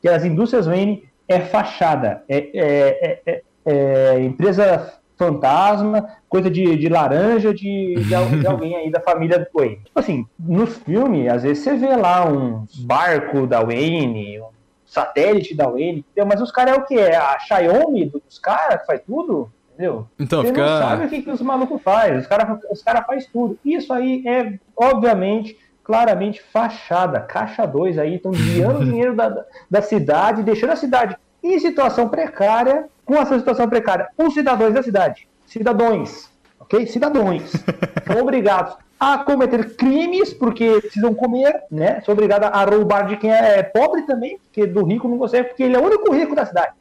[0.00, 6.88] que as indústrias Wayne é fachada, é, é, é, é empresa fantasma, coisa de, de
[6.88, 8.04] laranja de, de,
[8.40, 9.76] de, alguém aí da família Wayne.
[9.84, 14.48] Tipo assim, nos filmes, às vezes você vê lá um barco da Wayne, um
[14.84, 16.26] satélite da Wayne, entendeu?
[16.26, 16.98] mas os caras é o que?
[16.98, 19.50] É a Xiaomi dos caras que faz tudo?
[19.74, 20.06] Entendeu?
[20.18, 20.66] Então, Você fica...
[20.66, 22.18] não sabe o que, que os malucos fazem.
[22.18, 23.58] Os caras os cara fazem tudo.
[23.64, 27.20] Isso aí é, obviamente, claramente fachada.
[27.20, 32.08] Caixa 2 aí, estão desviando o dinheiro da, da cidade, deixando a cidade em situação
[32.08, 36.86] precária, com essa situação precária, os cidadãos da cidade, cidadãos, ok?
[36.86, 37.52] Cidadãos,
[38.06, 42.00] são obrigados a cometer crimes porque precisam comer, né?
[42.02, 45.64] São obrigados a roubar de quem é pobre também, porque do rico não consegue, porque
[45.64, 46.72] ele é o único rico da cidade.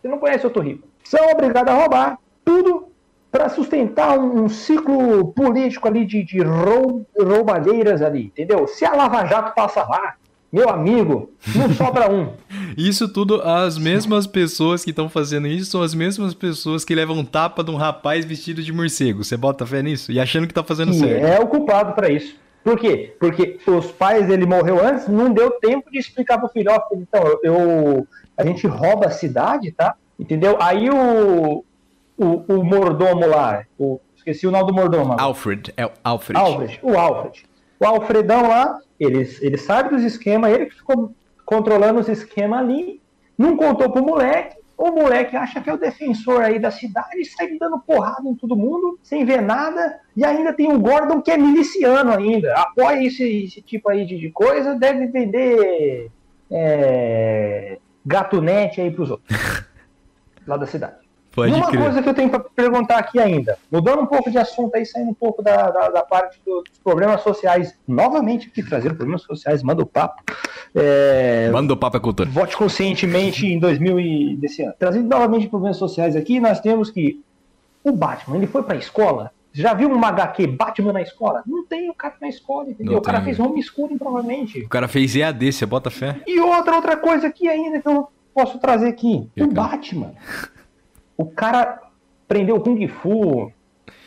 [0.00, 0.88] Você não conhece outro rico.
[1.04, 2.88] São obrigados a roubar tudo
[3.36, 8.66] para sustentar um, um, ciclo político ali de, de rou, roubalheiras ali, entendeu?
[8.66, 10.14] Se a Lava Jato passa lá,
[10.50, 12.32] meu amigo, não sobra um.
[12.78, 17.22] Isso tudo, as mesmas pessoas que estão fazendo isso são as mesmas pessoas que levam
[17.26, 19.22] tapa de um rapaz vestido de morcego.
[19.22, 20.10] Você bota fé nisso?
[20.10, 21.26] E achando que tá fazendo e certo.
[21.26, 22.36] É o culpado para isso.
[22.64, 23.14] Por quê?
[23.20, 27.22] Porque os pais dele morreu antes, não deu tempo de explicar pro filho, ó, então,
[27.22, 29.94] eu, eu, a gente rouba a cidade, tá?
[30.18, 30.56] Entendeu?
[30.58, 31.65] Aí o,
[32.16, 35.16] o, o mordomo lá, o, esqueci o nome do mordomo.
[35.18, 36.38] Alfred, é o Alfred.
[36.38, 37.44] Alfred, o Alfred.
[37.78, 43.00] O Alfredão lá, ele, ele sabe dos esquemas, ele que ficou controlando os esquemas ali,
[43.36, 47.56] não contou pro moleque, o moleque acha que é o defensor aí da cidade, sai
[47.58, 51.38] dando porrada em todo mundo, sem ver nada, e ainda tem o Gordon que é
[51.38, 56.10] miliciano ainda, apoia esse, esse tipo aí de, de coisa, deve vender
[56.50, 59.38] é, gatunete aí pros outros,
[60.46, 61.05] lá da cidade.
[61.36, 61.82] Pode uma crer.
[61.82, 65.10] coisa que eu tenho para perguntar aqui ainda, mudando um pouco de assunto aí, saindo
[65.10, 69.62] um pouco da, da, da parte do, dos problemas sociais, novamente aqui trazendo problemas sociais,
[69.62, 70.22] manda o papo.
[70.74, 72.28] É, Manda o papo é cultura.
[72.30, 74.72] vote conscientemente em 2000 e desse ano.
[74.78, 77.22] Trazendo novamente problemas sociais aqui, nós temos que
[77.84, 79.30] o Batman, ele foi para a escola.
[79.52, 81.42] Já viu uma HQ Batman na escola?
[81.46, 82.92] Não tem o cara na escola, entendeu?
[82.92, 83.26] Não o cara tem.
[83.26, 84.60] fez homeschooling, provavelmente.
[84.60, 86.16] O cara fez EAD, você bota fé?
[86.26, 89.28] E outra, outra coisa aqui ainda que eu posso trazer aqui.
[89.36, 89.68] E, o cara?
[89.76, 90.12] Batman.
[91.16, 91.80] O cara
[92.28, 93.52] prendeu Kung Fu,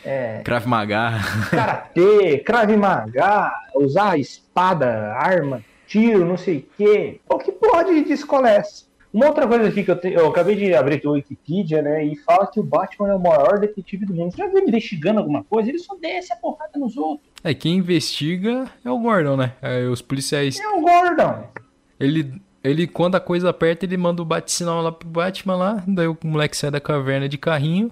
[0.04, 1.12] é, Krav Maga.
[1.50, 7.20] karatê, Krav Maga, usar espada, arma, tiro, não sei o quê.
[7.28, 8.88] Pô, que porra de, escola é essa?
[9.12, 12.14] Uma outra coisa aqui que eu, te- eu acabei de abrir o Wikipedia, né, e
[12.14, 14.30] fala que o Batman é o maior detetive do mundo.
[14.30, 15.68] Você já viu investigando alguma coisa?
[15.68, 17.28] Ele só desce a porrada nos outros.
[17.42, 19.54] É, quem investiga é o Gordon, né?
[19.60, 20.60] É, os policiais.
[20.60, 21.42] É o Gordon.
[21.98, 25.84] Ele, ele, quando a coisa aperta, ele manda o bate-sinal lá pro Batman lá.
[25.86, 27.90] Daí o moleque sai da caverna de carrinho.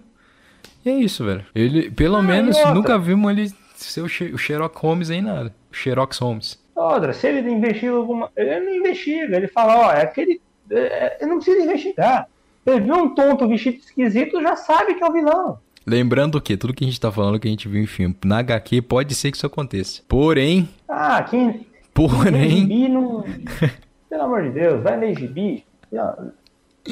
[0.84, 1.44] E é isso, velho.
[1.54, 5.54] Ele, pelo Ah, menos, nunca vimos ele ser o, She- o Sherlock Holmes em nada.
[5.70, 6.58] O Sherlock Holmes.
[6.74, 8.30] Outra, se ele investiga alguma.
[8.36, 10.40] Ele não investiga, ele fala, ó, é aquele.
[10.70, 12.28] É, ele não precisa investigar.
[12.66, 15.58] Ele viu um tonto vestido esquisito, já sabe que é o vilão.
[15.86, 18.38] Lembrando que tudo que a gente tá falando que a gente viu em filme, na
[18.40, 20.02] HQ pode ser que isso aconteça.
[20.06, 21.66] Porém, Ah, quem.
[21.94, 23.24] Porém, gibi não.
[24.08, 25.64] Pelo amor de Deus, vai ler gibi.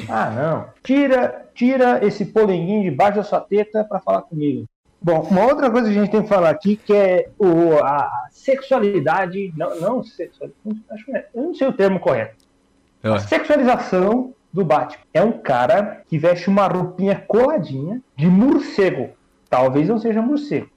[0.07, 0.65] Ah, não.
[0.83, 4.65] Tira, tira esse polenguinho debaixo da sua teta pra falar comigo.
[5.01, 8.27] Bom, uma outra coisa que a gente tem que falar aqui que é o, a
[8.31, 9.53] sexualidade.
[9.55, 10.57] Não, não sexualidade.
[11.13, 12.35] É- eu não sei o termo correto.
[13.03, 15.01] ó, A sexualização do Batman.
[15.13, 19.09] É um cara que veste uma roupinha coladinha de morcego.
[19.49, 20.69] Talvez não seja morcego.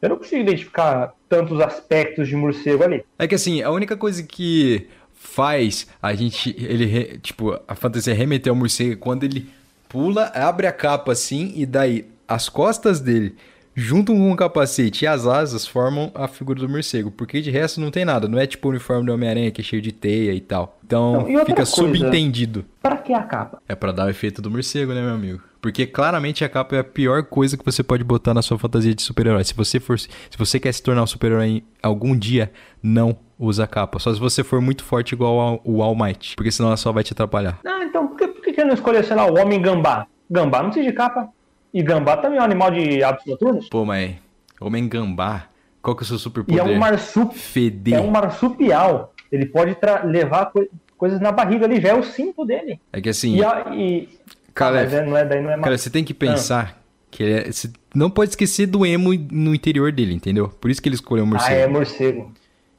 [0.00, 3.04] Eu não consigo identificar tantos aspectos de morcego ali.
[3.18, 4.88] É que assim, a única coisa que
[5.26, 9.50] faz a gente, ele, tipo, a fantasia remeter ao morcego quando ele
[9.88, 13.34] pula, abre a capa assim, e daí as costas dele
[13.76, 17.78] juntam com o capacete e as asas formam a figura do morcego, porque de resto
[17.78, 20.32] não tem nada, não é tipo o uniforme do Homem-Aranha que é cheio de teia
[20.32, 20.78] e tal.
[20.84, 21.70] Então Não, e fica coisa?
[21.70, 22.64] subentendido.
[22.82, 23.60] Pra que a capa?
[23.68, 25.42] É pra dar o efeito do morcego, né, meu amigo?
[25.60, 28.94] Porque claramente a capa é a pior coisa que você pode botar na sua fantasia
[28.94, 29.44] de super-herói.
[29.44, 30.08] Se você for, se
[30.38, 32.50] você quer se tornar um super-herói algum dia,
[32.82, 33.98] não usa a capa.
[33.98, 36.92] Só se você for muito forte igual ao, o All Might, porque senão ela só
[36.92, 37.58] vai te atrapalhar.
[37.66, 40.06] Ah, então por que, por que não escolhi, sei lá, o homem gambá?
[40.30, 41.28] Gambá não precisa de capa.
[41.76, 43.68] E gambá também é um animal de hábitos noturnos.
[43.68, 44.14] Pô, mas
[44.58, 45.44] homem gambá,
[45.82, 46.58] qual que é o seu E superpoder?
[46.60, 47.34] é um, marsup...
[47.34, 47.94] Feder.
[47.94, 49.12] é um marsupial.
[49.30, 52.80] Ele pode levar coi- coisas na barriga ali, já é o cinto dele.
[52.90, 54.08] É que assim, E, a- e...
[54.54, 57.32] Cara, Ah, é- não é, daí não é cara, você tem que pensar que ele
[57.40, 60.48] é, você não pode esquecer do emo no interior dele, entendeu?
[60.48, 61.60] Por isso que ele escolheu o Ah, morcego.
[61.60, 62.32] é morcego.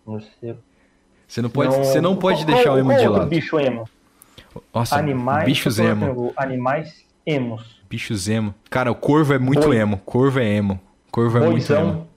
[0.03, 0.57] Morcego.
[1.27, 3.27] Você não pode, você não pode Qual- deixar o emo qual de lado.
[3.27, 3.87] bicho emo?
[4.73, 5.45] Nossa, Animais.
[5.45, 6.33] bichos emo.
[6.35, 7.76] Animais emos.
[7.89, 8.53] Bichos emo.
[8.69, 9.77] Cara, o corvo é muito Boi.
[9.77, 9.97] emo.
[10.05, 10.79] Corvo é emo.
[11.11, 12.07] Corvo é muito emo.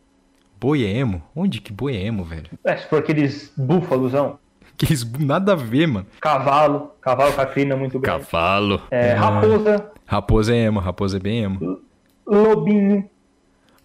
[0.60, 1.22] Boi é emo?
[1.34, 2.50] Onde que boi é emo, velho?
[2.64, 4.38] É, se for aqueles búfalosão.
[4.76, 6.06] Que isso, nada a ver, mano.
[6.20, 6.92] Cavalo.
[7.00, 8.24] Cavalo com a crina muito grande.
[8.24, 8.82] Cavalo.
[8.90, 9.90] É, raposa.
[10.06, 11.80] Raposa é emo, raposa é bem emo.
[12.26, 13.08] Lobinho.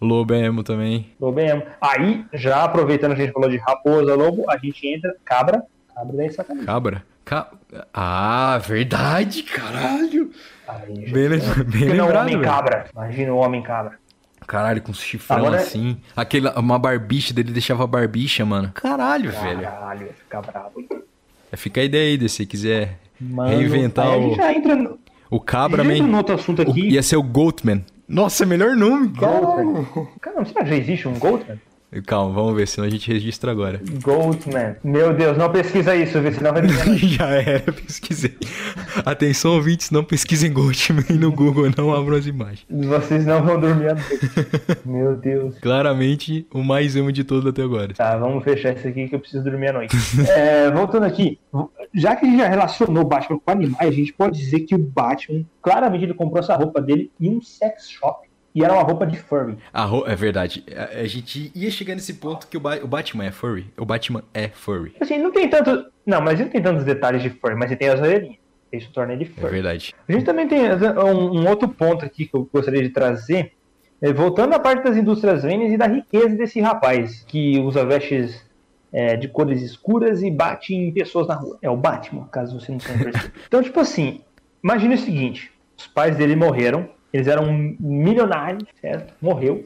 [0.02, 1.12] Lobo é emo também.
[1.20, 1.64] Lobo é emo.
[1.80, 5.16] Aí, já aproveitando que a gente falou de raposa, lobo, a gente entra.
[5.24, 5.64] Cabra.
[5.94, 6.66] Cabra daí é sacanagem.
[6.66, 7.04] Cabra?
[7.24, 7.50] Ca...
[7.94, 10.30] Ah, verdade, caralho.
[10.68, 12.44] Aí, Bem, lem- bem não, lembrado, homem velho.
[12.50, 12.86] cabra.
[12.94, 13.94] Imagina o homem cabra.
[14.48, 15.98] Caralho, com chifrão Agora é- assim.
[16.16, 18.72] Aquela, uma barbicha dele deixava barbicha, mano.
[18.74, 19.62] Caralho, velho.
[19.62, 20.80] Caralho, ia ficar bravo.
[20.80, 20.88] hein?
[21.54, 24.76] Fica a ideia aí, se você quiser Mano, reinventar aí a o, gente já entra
[24.76, 25.00] no,
[25.30, 26.12] o cabra, já entra man.
[26.12, 26.90] no outro assunto O- aqui.
[26.90, 27.84] Ia ser o Goatman.
[28.08, 29.08] Nossa, melhor nome.
[29.08, 29.86] Goatman.
[30.22, 31.60] Caramba, será que já existe um Goatman?
[32.06, 33.80] Calma, vamos ver, senão a gente registra agora.
[34.02, 34.76] Goatman.
[34.84, 36.68] Meu Deus, não pesquisa isso, vê senão vai.
[36.98, 38.38] Já era, pesquisei.
[39.06, 42.66] Atenção, ouvintes, não pesquisem Goatman no Google, não abram as imagens.
[42.70, 44.30] Vocês não vão dormir à noite.
[44.86, 45.58] Meu Deus.
[45.60, 47.94] Claramente, o mais emo de todos até agora.
[47.94, 49.96] Tá, vamos fechar isso aqui que eu preciso dormir à noite.
[50.36, 51.40] É, voltando aqui,
[51.94, 54.76] já que a gente já relacionou o Batman com animais, a gente pode dizer que
[54.76, 58.25] o Batman, claramente ele comprou essa roupa dele em um sex shop.
[58.56, 59.58] E era uma roupa de furry.
[59.74, 60.64] Ro- É verdade.
[60.76, 63.66] A, a gente ia chegar nesse ponto que o, Ba- o Batman é furry.
[63.78, 64.96] O Batman é furry.
[65.00, 65.86] Assim, não tem tanto.
[66.06, 68.38] Não, mas não tem tantos detalhes de furry, mas ele tem as orelhinhas.
[68.72, 69.52] Isso torna ele É furry.
[69.52, 69.94] verdade.
[70.08, 73.52] A gente também tem um, um outro ponto aqui que eu gostaria de trazer.
[74.02, 78.46] É, voltando à parte das indústrias Vênus e da riqueza desse rapaz que usa vestes
[78.92, 81.58] é, de cores escuras e bate em pessoas na rua.
[81.62, 83.34] É o Batman, caso você não tenha percebido.
[83.48, 84.22] então, tipo assim,
[84.64, 89.14] imagine o seguinte: os pais dele morreram, eles eram milionários, certo?
[89.22, 89.66] Morreu.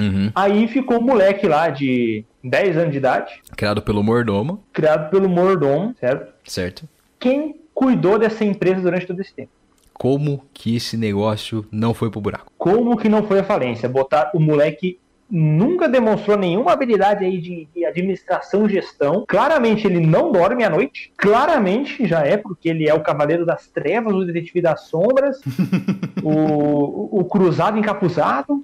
[0.00, 0.32] Uhum.
[0.34, 5.28] Aí ficou um moleque lá de 10 anos de idade, Criado pelo mordomo, criado pelo
[5.28, 6.32] mordomo, certo?
[6.44, 6.88] certo?
[7.20, 9.50] Quem cuidou dessa empresa durante todo esse tempo?
[9.92, 12.50] Como que esse negócio não foi pro buraco?
[12.58, 13.88] Como que não foi a falência?
[13.88, 14.98] Botar o moleque
[15.34, 19.24] nunca demonstrou nenhuma habilidade aí de, de administração gestão.
[19.26, 21.10] Claramente ele não dorme à noite.
[21.16, 25.40] Claramente já é porque ele é o cavaleiro das trevas, o detetive das sombras,
[26.22, 28.62] o, o- cruzado encapuzado,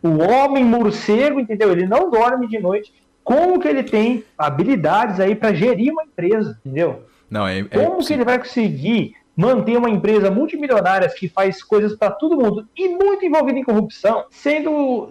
[0.00, 1.72] o homem morcego, entendeu?
[1.72, 2.92] Ele não dorme de noite.
[3.24, 7.04] Como que ele tem habilidades aí para gerir uma empresa, entendeu?
[7.28, 7.60] Não, é.
[7.60, 12.36] é Como que ele vai conseguir manter uma empresa multimilionária que faz coisas pra todo
[12.36, 15.10] mundo e muito envolvida em corrupção, sendo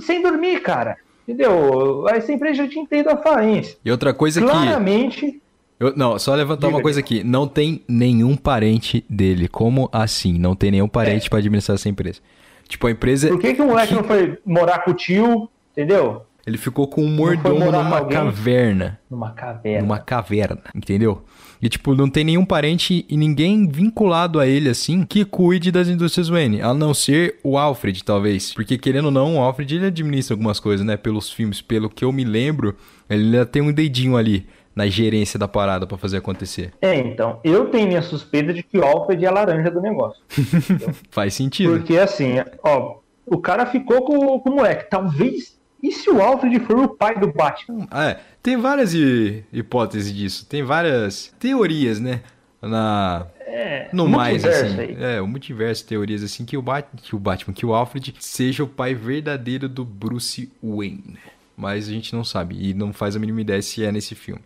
[0.00, 0.96] sem dormir, cara?
[1.26, 2.06] Entendeu?
[2.08, 3.76] Essa empresa já tinha ido à falência.
[3.84, 4.46] E outra coisa que.
[4.46, 5.40] Claramente,
[5.78, 7.22] Eu- não, só levantar uma coisa aqui.
[7.24, 9.48] Não tem nenhum parente dele.
[9.48, 10.38] Como assim?
[10.38, 12.20] Não tem nenhum parente pra administrar essa empresa.
[12.68, 13.28] Tipo, a empresa.
[13.28, 16.22] por que, que o moleque não foi morar com o tio, entendeu?
[16.46, 18.18] Ele ficou com um mordomo numa alguém?
[18.18, 18.98] caverna.
[19.08, 19.80] Numa caverna.
[19.80, 21.24] Numa caverna, entendeu?
[21.60, 25.86] E, tipo, não tem nenhum parente e ninguém vinculado a ele, assim, que cuide das
[25.86, 26.60] indústrias Wayne.
[26.60, 28.52] A não ser o Alfred, talvez.
[28.52, 30.96] Porque, querendo ou não, o Alfred, ele administra algumas coisas, né?
[30.96, 31.62] Pelos filmes.
[31.62, 32.76] Pelo que eu me lembro,
[33.08, 36.72] ele ainda tem um dedinho ali na gerência da parada pra fazer acontecer.
[36.80, 40.20] É, então, eu tenho minha suspeita de que o Alfred é a laranja do negócio.
[41.10, 41.78] Faz sentido.
[41.78, 44.90] Porque assim, ó, o cara ficou com, com o moleque.
[44.90, 45.51] Talvez.
[45.82, 47.86] E se o Alfred for o pai do Batman?
[47.90, 48.20] Ah, é.
[48.42, 50.46] Tem várias hi- hipóteses disso.
[50.46, 52.20] Tem várias teorias, né?
[52.60, 53.26] Na...
[53.40, 54.80] É, No mais, multiverso assim.
[54.80, 54.96] aí.
[55.16, 58.62] É, o multiverso, teorias assim, que o, Bat que o Batman, que o Alfred seja
[58.62, 61.18] o pai verdadeiro do Bruce Wayne.
[61.56, 62.56] Mas a gente não sabe.
[62.58, 64.40] E não faz a mínima ideia se é nesse filme.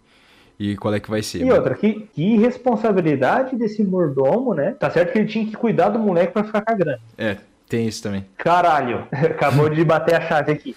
[0.59, 1.45] E qual é que vai ser.
[1.45, 4.73] E outra, que, que responsabilidade desse mordomo, né?
[4.73, 7.01] Tá certo que ele tinha que cuidar do moleque pra ficar com a grana.
[7.19, 7.37] É,
[7.69, 8.25] tem isso também.
[8.37, 10.77] Caralho, acabou de bater a chave aqui.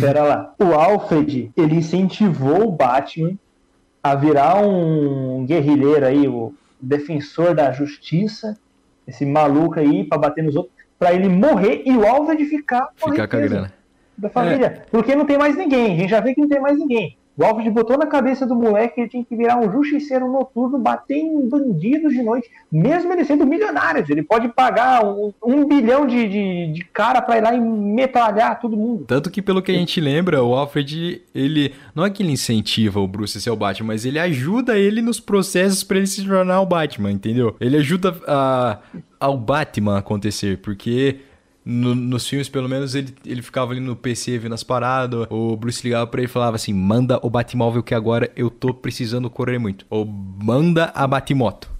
[0.00, 0.54] Pera lá.
[0.58, 3.32] O Alfred, ele incentivou o Batman
[4.02, 8.56] a virar um guerrilheiro aí, o defensor da justiça,
[9.06, 10.72] esse maluco aí pra bater nos outros.
[10.98, 13.72] pra ele morrer e o Alfred ficar com a Ficar com a grana.
[14.16, 14.84] da família.
[14.90, 15.94] Porque não tem mais ninguém.
[15.94, 17.16] A gente já vê que não tem mais ninguém.
[17.36, 20.78] O Alfred botou na cabeça do moleque que ele tinha que virar um justiceiro noturno,
[20.78, 24.04] bater em bandidos de noite, mesmo ele sendo milionário.
[24.08, 28.58] Ele pode pagar um, um bilhão de, de, de cara pra ir lá e metralhar
[28.58, 29.04] todo mundo.
[29.06, 31.74] Tanto que, pelo que a gente lembra, o Alfred, ele.
[31.94, 35.02] Não é que ele incentiva o Bruce a ser o Batman, mas ele ajuda ele
[35.02, 37.54] nos processos pra ele se tornar o Batman, entendeu?
[37.60, 38.78] Ele ajuda a,
[39.20, 41.16] ao Batman acontecer, porque.
[41.66, 45.26] No- nos filmes, pelo menos, ele, ele ficava ali no PC vendo as paradas.
[45.28, 48.72] O Bruce ligava pra ele e falava assim: manda o Batmóvel que agora eu tô
[48.72, 49.84] precisando correr muito.
[49.90, 51.74] Ou manda a Batmoto.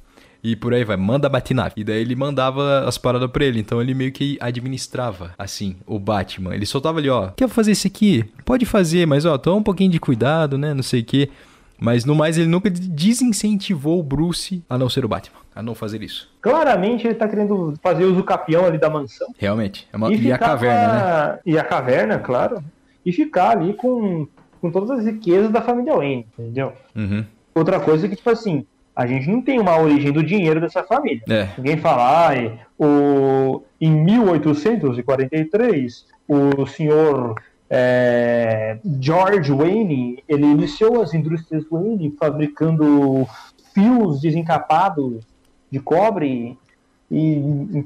[0.45, 1.73] E por aí vai, manda a Batinave.
[1.77, 3.59] E daí ele mandava as paradas pra ele.
[3.59, 6.55] Então ele meio que administrava, assim, o Batman.
[6.55, 8.25] Ele soltava ali, ó, quer fazer isso aqui?
[8.45, 10.73] Pode fazer, mas ó, toma um pouquinho de cuidado, né?
[10.73, 11.31] Não sei o quê.
[11.79, 15.75] Mas no mais, ele nunca desincentivou o Bruce a não ser o Batman, a não
[15.75, 16.31] fazer isso.
[16.41, 19.29] Claramente ele tá querendo fazer uso capião ali da mansão.
[19.39, 19.87] Realmente.
[19.93, 20.13] É uma...
[20.13, 21.39] E, E, a caverna, né?
[21.45, 22.65] E a caverna, claro.
[23.05, 24.27] E ficar ali com,
[24.61, 26.73] com todas as riquezas da família Wayne, entendeu?
[26.95, 27.25] Uhum.
[27.55, 28.65] Outra coisa que, tipo assim,
[28.95, 31.23] a gente não tem uma origem do dinheiro dessa família.
[31.29, 31.49] É.
[31.59, 37.35] Ninguém fala, ai, o, em 1843, o senhor
[37.69, 43.27] é, George Wayne, ele iniciou as indústrias Wayne fabricando
[43.75, 45.25] fios desencapados
[45.71, 46.57] de cobre
[47.11, 47.85] e,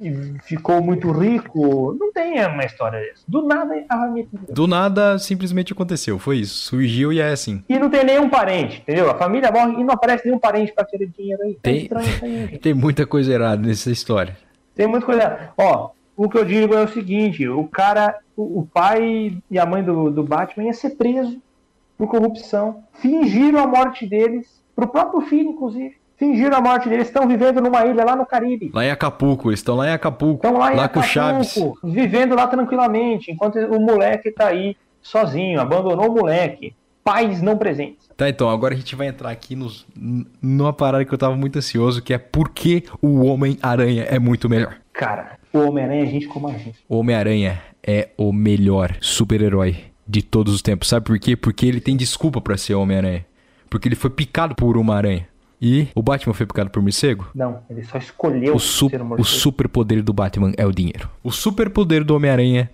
[0.00, 1.96] e ficou muito rico.
[1.98, 3.22] Não tem uma história dessa.
[3.28, 6.18] Do nada a família Do nada, simplesmente aconteceu.
[6.18, 6.54] Foi isso.
[6.68, 7.62] Surgiu e é assim.
[7.68, 9.10] E não tem nenhum parente, entendeu?
[9.10, 11.52] A família morre e não aparece nenhum parente pra querer dinheiro aí.
[11.52, 12.58] É Tem- estranho isso aí, gente.
[12.58, 14.36] Tem muita coisa errada nessa história.
[14.74, 15.50] Tem muita coisa.
[15.58, 15.90] Ó,
[16.22, 20.10] o que eu digo é o seguinte: o cara, o, pai e a mãe do,
[20.10, 21.40] do Batman ia ser preso
[21.96, 22.84] por corrupção.
[22.92, 25.96] Fingiram a morte deles, pro próprio filho, inclusive.
[26.18, 28.70] Fingiram a morte deles, estão vivendo numa ilha lá no Caribe.
[28.74, 30.46] Lá em Acapulco, eles estão lá em Acapulco.
[30.46, 31.56] Estão lá em com o Chaves.
[31.56, 36.74] Acapulco, vivendo lá tranquilamente, enquanto o moleque tá aí sozinho, abandonou o moleque.
[37.02, 38.10] Pais não presentes.
[38.14, 39.86] Tá, então, agora a gente vai entrar aqui nos,
[40.42, 44.50] numa parada que eu tava muito ansioso, que é por que o Homem-Aranha é muito
[44.50, 44.76] melhor.
[44.92, 46.78] Cara, o Homem-Aranha é gente como a gente.
[46.88, 49.76] O Homem-Aranha é o melhor super-herói
[50.06, 50.88] de todos os tempos.
[50.88, 51.36] Sabe por quê?
[51.36, 53.24] Porque ele tem desculpa pra ser Homem-Aranha.
[53.68, 55.28] Porque ele foi picado por uma aranha.
[55.62, 57.28] E o Batman foi picado por morcego?
[57.34, 59.28] Não, ele só escolheu O, su ser um o morcego.
[59.28, 61.08] superpoder do Batman é o dinheiro.
[61.22, 62.70] O superpoder do Homem-Aranha,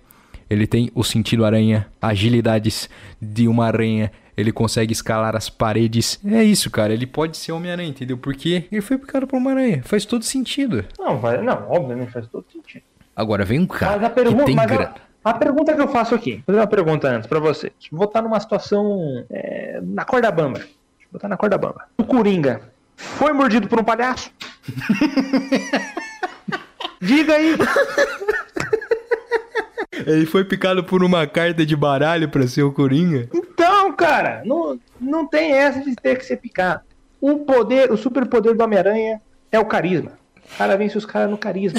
[0.49, 2.89] ele tem o sentido aranha, agilidades
[3.21, 6.19] de uma aranha, ele consegue escalar as paredes.
[6.23, 8.17] É isso, cara, ele pode ser Homem-Aranha, entendeu?
[8.17, 9.81] Porque ele foi picado por uma aranha.
[9.83, 10.85] Faz todo sentido.
[10.99, 12.83] Não, vai, não, obviamente faz todo sentido.
[13.15, 14.93] Agora vem um cara Mas a, que pergunta, tem mas grana.
[15.23, 17.71] a, a pergunta que eu faço aqui, vou fazer uma pergunta antes pra você.
[17.71, 20.59] Deixa eu botar numa situação é, na corda bamba.
[20.59, 20.69] Deixa
[21.03, 21.87] eu botar na corda bamba.
[21.97, 22.61] O Coringa
[22.95, 24.31] foi mordido por um palhaço?
[27.01, 27.55] Diga aí.
[30.05, 33.27] Ele foi picado por uma carta de baralho pra ser o Coringa?
[33.97, 36.81] Cara, não, não tem essa de ter que ser picado.
[37.19, 39.21] O poder, o superpoder do Homem-Aranha
[39.51, 40.11] é o carisma.
[40.53, 41.77] O cara vence os caras no carisma.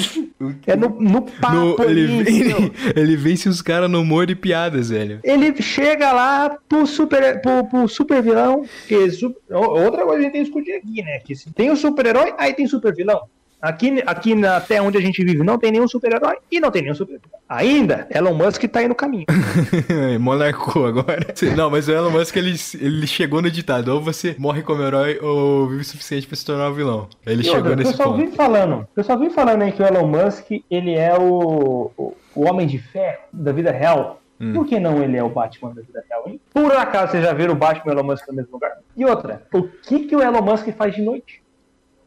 [0.67, 1.55] É no, no papo.
[1.55, 5.19] No- ele, ali, ele, ele vence os caras no humor e piadas, velho.
[5.23, 8.63] Ele chega lá pro super, pro, pro super vilão.
[8.87, 11.19] Que o- outra coisa que a gente tem que discutir aqui, né?
[11.19, 13.21] Que tem o super-herói, aí tem super vilão.
[13.61, 16.81] Aqui, aqui na, até onde a gente vive não tem nenhum super-herói e não tem
[16.81, 17.39] nenhum super vilão.
[17.49, 19.25] Ainda, Elon Musk tá aí no caminho.
[20.19, 21.33] Monarcou agora.
[21.57, 25.19] Não, mas o Elon Musk ele, ele chegou no ditado: ou você morre como herói
[25.21, 27.07] ou vive o suficiente pra se tornar um vilão.
[27.25, 28.21] Ele E chegou outra, nesse pessoal ponto.
[28.21, 32.17] vive falando, o pessoal vive falando aí que o Elon Musk ele é o, o,
[32.35, 34.21] o homem de fé da vida real.
[34.39, 34.53] Hum.
[34.53, 36.39] Por que não ele é o Batman da vida real, hein?
[36.53, 38.71] Por acaso vocês já viram o Batman e o Elon Musk no mesmo lugar?
[38.95, 41.41] E outra, o que, que o Elon Musk faz de noite?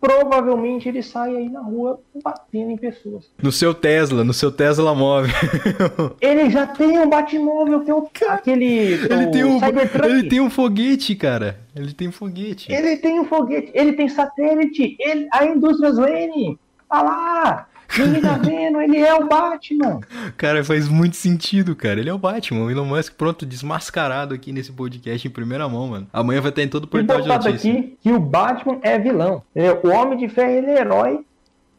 [0.03, 3.31] Provavelmente ele sai aí na rua batendo em pessoas.
[3.41, 5.33] No seu Tesla, no seu Tesla móvel.
[6.21, 8.65] Ele já tem um Batmóvel, tem um, aquele.
[8.65, 10.11] ele, o tem um, Cybertruck.
[10.11, 11.61] ele tem um foguete, cara.
[11.77, 12.73] Ele tem um foguete.
[12.73, 16.59] Ele tem um foguete, ele tem satélite, ele, a Indústrias Wayne.
[16.91, 17.69] Olha lá!
[17.99, 20.01] Ninguém tá vendo, ele é o Batman.
[20.37, 22.01] Cara, faz muito sentido, cara.
[22.01, 25.89] Ele é o Batman, o Elon Musk, pronto, desmascarado aqui nesse podcast em primeira mão,
[25.89, 26.07] mano.
[26.13, 27.75] Amanhã vai estar em todo o E portal de botado notícias.
[27.77, 29.43] aqui que o Batman é vilão.
[29.51, 29.81] entendeu?
[29.85, 31.21] O Homem de Ferro ele é herói,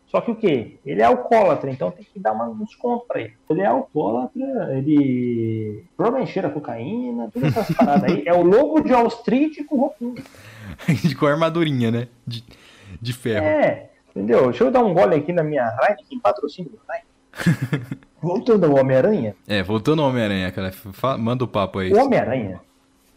[0.07, 0.76] só que o quê?
[0.86, 3.34] Ele é alcoólatra, então tem que dar uma, um desconto pra ele.
[3.49, 8.22] Ele é alcoólatra, ele provavelmente cheira cocaína, todas essas paradas aí.
[8.26, 10.22] É o lobo de Wall Street com roupinha.
[11.20, 12.07] Com a armadurinha, né?
[12.26, 12.43] De,
[13.01, 13.45] de ferro.
[13.45, 14.43] É, entendeu?
[14.45, 17.88] Deixa eu dar um gole aqui na minha Heineken, patrocínio Heineken.
[18.22, 20.72] Voltando ao Homem-Aranha, É, voltando ao Homem-Aranha, cara.
[20.72, 21.91] fa- Manda o papo aí.
[21.91, 22.61] o Homem-Aranha,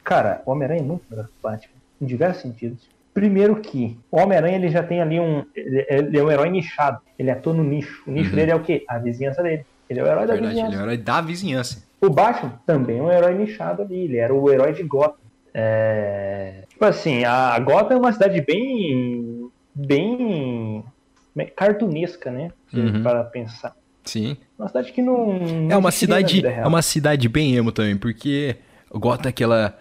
[0.03, 2.89] cara, o Homem-Aranha é muito melhor que o Batman, em diversos sentidos.
[3.15, 5.45] Primeiro que o Homem-Aranha ele já tem ali um.
[5.55, 6.99] Ele, é um herói nichado.
[7.19, 8.03] Ele atua no nicho.
[8.07, 8.37] O nicho Uhum.
[8.37, 8.85] dele é o quê?
[8.89, 9.65] A vizinhança dele.
[9.89, 10.77] Ele é o herói da Verdade, ele é vizinhança.
[10.77, 11.83] o herói da vizinhança.
[12.01, 14.01] O Batman também é um herói nichado ali.
[14.05, 15.17] Ele era o herói de Gotham.
[15.55, 16.65] É...
[16.69, 19.26] Tipo assim, a Gotham é uma cidade bem.
[19.77, 20.85] Bem.
[21.55, 22.51] cartunesca, né?
[22.73, 23.03] Uhum.
[23.03, 23.77] Para pensar.
[24.05, 24.37] Sim.
[24.59, 25.39] Uma cidade que não.
[25.39, 28.57] não É uma cidade, é uma cidade bem emo também, porque
[28.91, 29.79] Gotham é aquela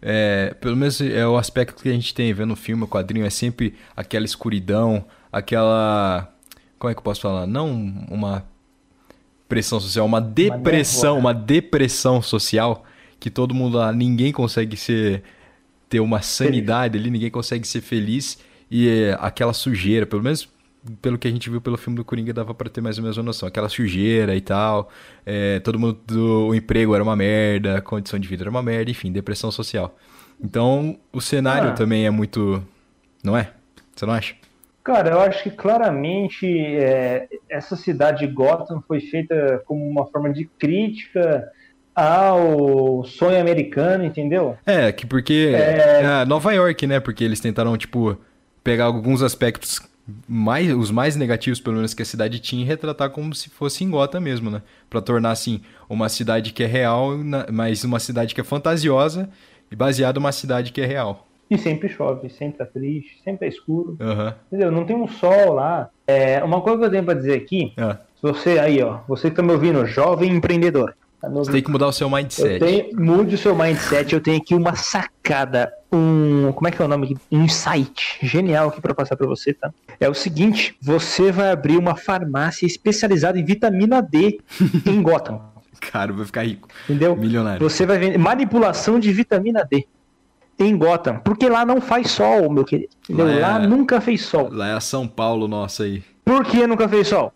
[0.00, 3.26] é, pelo menos é o aspecto que a gente tem vendo o filme, o quadrinho
[3.26, 6.32] é sempre aquela escuridão, aquela
[6.78, 7.46] como é que eu posso falar?
[7.46, 7.70] Não
[8.08, 8.44] uma
[9.48, 11.32] pressão social, uma depressão, névoa.
[11.32, 12.84] uma depressão social
[13.18, 15.22] que todo mundo lá, ninguém consegue ser
[15.88, 18.38] ter uma sanidade ali, ninguém consegue ser feliz
[18.70, 20.48] e é, aquela sujeira, pelo menos
[21.02, 23.18] pelo que a gente viu pelo filme do Coringa dava pra ter mais ou menos
[23.18, 24.88] uma noção, aquela sujeira e tal,
[25.26, 28.62] é, todo mundo do o emprego era uma merda, a condição de vida era uma
[28.62, 29.96] merda, enfim, depressão social.
[30.42, 31.72] Então o cenário Ah.
[31.72, 32.62] também é muito,
[33.22, 33.50] não é?
[33.94, 34.34] Você não acha?
[34.84, 40.32] Cara, eu acho que claramente é, essa cidade de Gotham foi feita como uma forma
[40.32, 41.46] de crítica
[41.94, 44.56] ao sonho americano, entendeu?
[44.64, 46.02] É, que porque É.
[46.04, 47.00] é, Nova York, né?
[47.00, 48.16] Porque eles tentaram tipo
[48.68, 49.80] pegar alguns aspectos
[50.28, 53.82] mais os mais negativos, pelo menos que a cidade tinha, e retratar como se fosse
[53.82, 54.60] em Gotham mesmo, né?
[54.90, 57.12] Pra tornar assim uma cidade que é real,
[57.50, 59.30] mas uma cidade que é fantasiosa
[59.72, 61.26] e baseada numa cidade que é real.
[61.50, 64.34] E sempre chove, sempre tá triste, sempre é escuro, Aham.
[64.48, 64.70] entendeu?
[64.70, 65.88] Não tem um sol lá.
[66.06, 69.30] É, uma coisa que eu tenho pra dizer aqui, Ah, se você aí, ó, você
[69.30, 71.52] que tá me ouvindo, jovem empreendedor, Você ouvindo?
[71.52, 72.58] tem que mudar o seu Eu mindset.
[72.60, 76.84] tenho, mude o seu mindset, eu tenho aqui uma sacada, um, como é que é
[76.84, 77.16] o nome?
[77.32, 79.70] Um insight genial aqui pra passar pra você, tá?
[79.98, 84.40] É o seguinte, você vai abrir uma farmácia especializada em vitamina D
[84.86, 85.40] em Gotham,
[85.80, 86.68] Cara, vai ficar rico.
[86.84, 87.16] entendeu?
[87.16, 87.60] Milionário.
[87.68, 89.86] Você vai vender manipulação de vitamina D
[90.58, 92.90] em Gotham, porque lá não faz sol, meu querido.
[93.10, 94.48] Lá é- Lá nunca fez sol.
[94.52, 96.02] Lá é São Paulo nossa aí.
[96.24, 97.32] Por que nunca fez sol?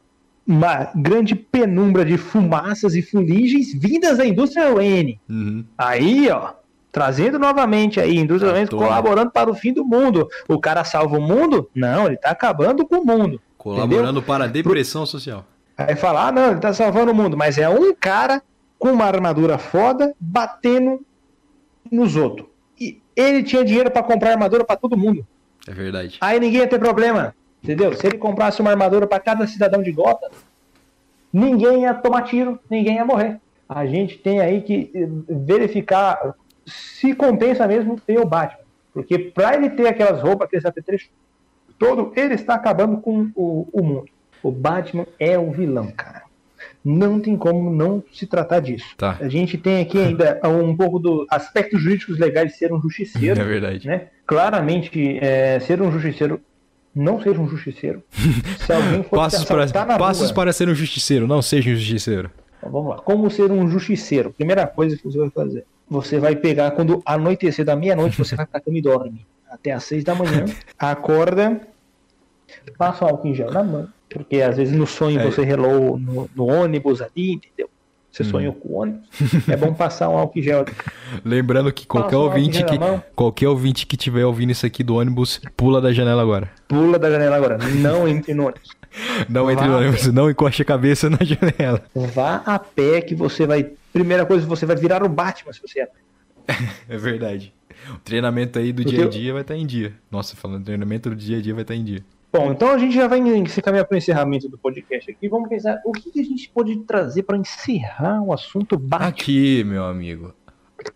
[0.46, 5.20] Uma grande penumbra de fumaças e fuligens vindas da indústria Wayne.
[5.28, 5.64] Uhum.
[5.78, 6.54] Aí, ó,
[6.90, 8.84] trazendo novamente aí, indústria Wayne toa.
[8.84, 10.28] colaborando para o fim do mundo.
[10.48, 11.70] O cara salva o mundo?
[11.74, 13.40] Não, ele tá acabando com o mundo.
[13.56, 15.46] Colaborando para a depressão social.
[15.76, 18.42] Aí fala, ah, não, ele tá salvando o mundo, mas é um cara
[18.78, 21.00] com uma armadura foda batendo
[21.90, 22.48] nos outros.
[22.78, 25.26] E ele tinha dinheiro para comprar armadura para todo mundo.
[25.66, 26.18] É verdade.
[26.20, 27.94] Aí ninguém ia ter problema, entendeu?
[27.94, 30.30] Se ele comprasse uma armadura para cada cidadão de Gotham,
[31.32, 33.38] ninguém ia tomar tiro, ninguém ia morrer.
[33.68, 36.34] A gente tem aí que eh, verificar
[36.66, 38.62] se compensa mesmo ter o Batman.
[38.92, 41.10] Porque para ele ter aquelas roupas, aqueles apetrechos
[41.78, 44.06] todo, ele está acabando com o, o mundo.
[44.42, 46.22] O Batman é o vilão, cara.
[46.84, 48.94] Não tem como não se tratar disso.
[48.96, 49.16] Tá.
[49.20, 53.40] A gente tem aqui ainda um pouco do aspectos jurídicos legais de ser um justiceiro
[53.40, 53.86] É verdade.
[53.86, 54.08] né?
[54.26, 56.40] Claramente, é, ser um justiceiro,
[56.94, 58.02] não seja um justiceiro.
[58.58, 61.74] Se alguém for Passos, para, na passos rua, para ser um justiceiro, não seja um
[61.74, 62.30] justiceiro.
[62.58, 62.96] Então, vamos lá.
[62.98, 64.30] Como ser um justiceiro?
[64.32, 65.64] Primeira coisa que você vai fazer.
[65.88, 69.26] Você vai pegar quando anoitecer da meia-noite, você vai pra cama e dorme.
[69.50, 70.44] Até às seis da manhã.
[70.78, 71.60] Acorda,
[72.78, 73.88] passa um álcool em gel na mão.
[74.08, 75.24] Porque às vezes no sonho É.
[75.24, 77.68] você relou no, no ônibus ali, entendeu?
[78.12, 79.08] Você sonhou com o ônibus.
[79.48, 80.66] É bom passar um álcool gel.
[81.24, 82.78] Lembrando que qualquer um ouvinte que
[83.16, 86.50] qualquer ouvinte que estiver ouvindo isso aqui do ônibus, pula da janela agora.
[86.68, 87.56] Pula da janela agora.
[87.56, 88.68] Não entre no ônibus.
[89.30, 89.78] Não entre no Vá.
[89.78, 91.82] ônibus, não encoste a cabeça na janela.
[91.94, 93.70] Vá a pé que você vai.
[93.90, 95.88] Primeira coisa, você vai virar o Batman se você é.
[96.90, 97.54] É verdade.
[97.94, 99.94] O treinamento aí do Porque dia a dia vai estar em dia.
[100.10, 102.04] Nossa, falando treinamento do dia a dia vai estar em dia.
[102.32, 105.28] Bom, então a gente já vai se caminhar para o encerramento do podcast aqui.
[105.28, 109.08] Vamos pensar o que que a gente pode trazer para encerrar o assunto Batman.
[109.08, 110.34] Aqui, meu amigo.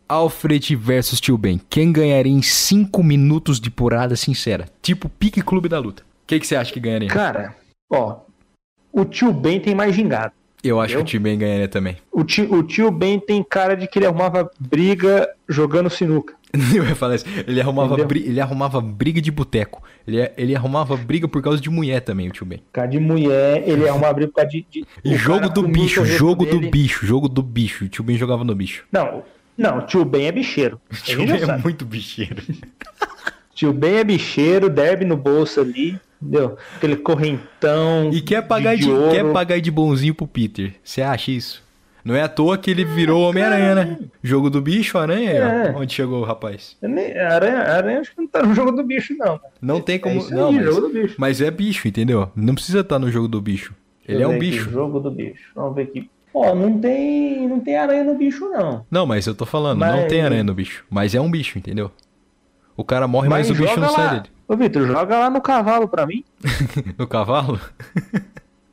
[0.09, 1.61] Alfred versus Tio Ben.
[1.69, 4.67] Quem ganharia em 5 minutos de porrada sincera?
[4.81, 6.03] Tipo pique clube da luta.
[6.03, 7.09] O que, que você acha que ganharia?
[7.09, 7.55] Cara,
[7.93, 8.21] ó,
[8.91, 10.33] o tio Ben tem mais gingado.
[10.67, 11.05] Eu acho que o?
[11.05, 11.97] Tio Ben ganharia também.
[12.13, 16.35] O tio, o tio Ben tem cara de que ele arrumava briga jogando sinuca.
[16.75, 17.25] Eu ia falar isso.
[17.47, 18.07] Ele arrumava, Entendeu?
[18.07, 19.83] bri- ele arrumava briga de boteco.
[20.07, 22.63] Ele, ele arrumava briga por causa de mulher também, o Tio Ben.
[22.73, 24.67] Cara de mulher, ele arrumava briga por causa de.
[24.71, 27.85] de E o jogo do bicho, jogo resto do dele- bicho, jogo do bicho.
[27.85, 28.85] O Tio Ben jogava no bicho.
[28.91, 29.23] Não,
[29.59, 30.81] não, o tio Ben é bicheiro.
[30.91, 31.63] O Tio Ben é sabe.
[31.63, 32.43] muito bicheiro.
[33.57, 36.57] Tio Ben é bicheiro, derby no bolso ali, entendeu?
[36.77, 38.11] Aquele correntão.
[38.13, 40.75] E quer pagar de, de quer pagar de bonzinho pro Peter.
[40.85, 41.65] Você acha isso?
[42.05, 43.99] Não é à toa que ele virou Homem-Aranha, né?
[44.23, 45.73] Jogo do bicho, aranha, É.
[45.75, 45.81] ó.
[45.81, 46.77] Onde chegou o rapaz?
[46.81, 49.41] Nem- aranha, aranha acho que não tá no jogo do bicho, não.
[49.61, 50.15] Não tem como.
[50.15, 51.15] É isso aí, não, mas, jogo do bicho.
[51.19, 52.31] mas é bicho, entendeu?
[52.37, 53.75] Não precisa estar no jogo do bicho.
[54.07, 54.71] Ele é um bicho.
[54.71, 55.51] jogo do bicho.
[55.57, 56.09] Vamos ver aqui.
[56.33, 58.87] Ó, não tem, não tem aranha no bicho, não.
[58.89, 60.85] Não, mas eu tô falando, não Mas- tem aranha no bicho.
[60.89, 61.91] Mas é um bicho, entendeu?
[62.77, 64.31] O cara morre, mas, Mas o bicho não sai dele.
[64.49, 66.23] Ô, Vitor, joga lá no cavalo pra mim.
[66.99, 67.59] no cavalo?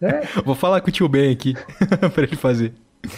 [0.01, 0.21] É.
[0.45, 1.53] Vou falar com o tio Ben aqui
[2.13, 2.73] pra ele fazer.
[3.01, 3.11] Pra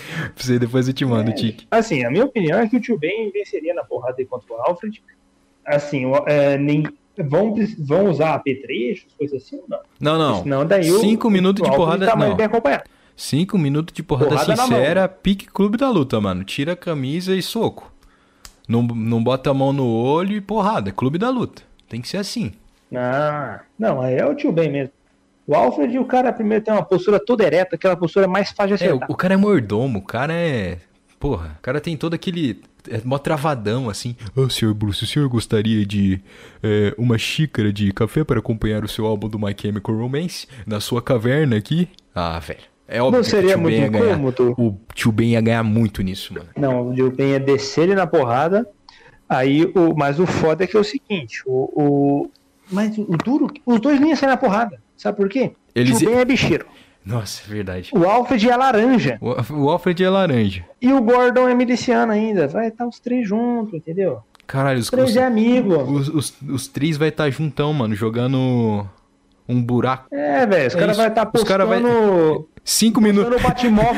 [0.44, 1.68] você depois eu te mando, É, Tique.
[1.70, 5.02] Assim, a minha opinião é que o tio Ben venceria na porrada contra o Alfred.
[5.66, 6.84] Assim, é, nem,
[7.18, 9.80] vão, vão usar apetrechos, coisas assim ou não?
[10.00, 10.44] Não, não.
[10.44, 12.06] Senão daí o- Cinco minutos o de porrada.
[12.06, 12.36] Tá não.
[12.36, 12.84] bem acompanhado.
[13.16, 16.44] Cinco minutos de porrada, Porrada sincera, pique clube da luta, mano.
[16.44, 17.92] Tira a camisa e soco.
[18.68, 20.90] Não, não bota a mão no olho e porrada.
[20.90, 21.62] É clube da luta.
[21.88, 22.54] Tem que ser assim.
[22.94, 24.94] Ah, não, aí é o tio Ben mesmo.
[25.48, 28.84] O Alfred, o cara primeiro tem uma postura toda ereta, aquela postura mais fácil de
[28.84, 29.12] É, o, acertar.
[29.12, 30.80] o cara é mordomo, o cara é.
[31.20, 32.62] Porra, o cara tem todo aquele.
[32.90, 34.16] É mó travadão, assim.
[34.36, 36.20] Ô, senhor Bruce, o senhor gostaria de
[36.64, 40.80] é, uma xícara de café para acompanhar o seu álbum do My Chemical Romance na
[40.80, 41.90] sua caverna aqui?
[42.14, 42.60] Ah, velho.
[42.88, 44.14] É óbvio Não que seria o tio Ben muito ia ganhar.
[44.14, 44.56] incômodo?
[44.58, 46.50] O tio Ben ia ganhar muito nisso, mano.
[46.58, 48.68] Não, o tio Ben ia descer ele na porrada.
[49.28, 52.32] Aí, o, mas o foda é que é o seguinte, o, o-
[52.72, 54.80] mas o duro, os dois nem iam sair na porrada.
[54.96, 55.54] Sabe por quê?
[55.74, 56.66] Eles- O tio Ben é bicheiro.
[57.04, 57.92] Nossa, é verdade.
[57.94, 59.18] O Alfred é laranja.
[59.22, 60.64] O, o Alfred é laranja.
[60.82, 62.48] E o Gordon é miliciano ainda.
[62.48, 64.20] Vai estar os três juntos, entendeu?
[64.48, 65.76] Caralho, os, três os, é amigo.
[65.76, 68.88] os, os, os três vai estar juntão, mano, jogando
[69.48, 70.08] um buraco.
[70.14, 70.68] É, velho.
[70.68, 73.32] Os É caras vai estar Os cara vai- postando, Cinco minutos.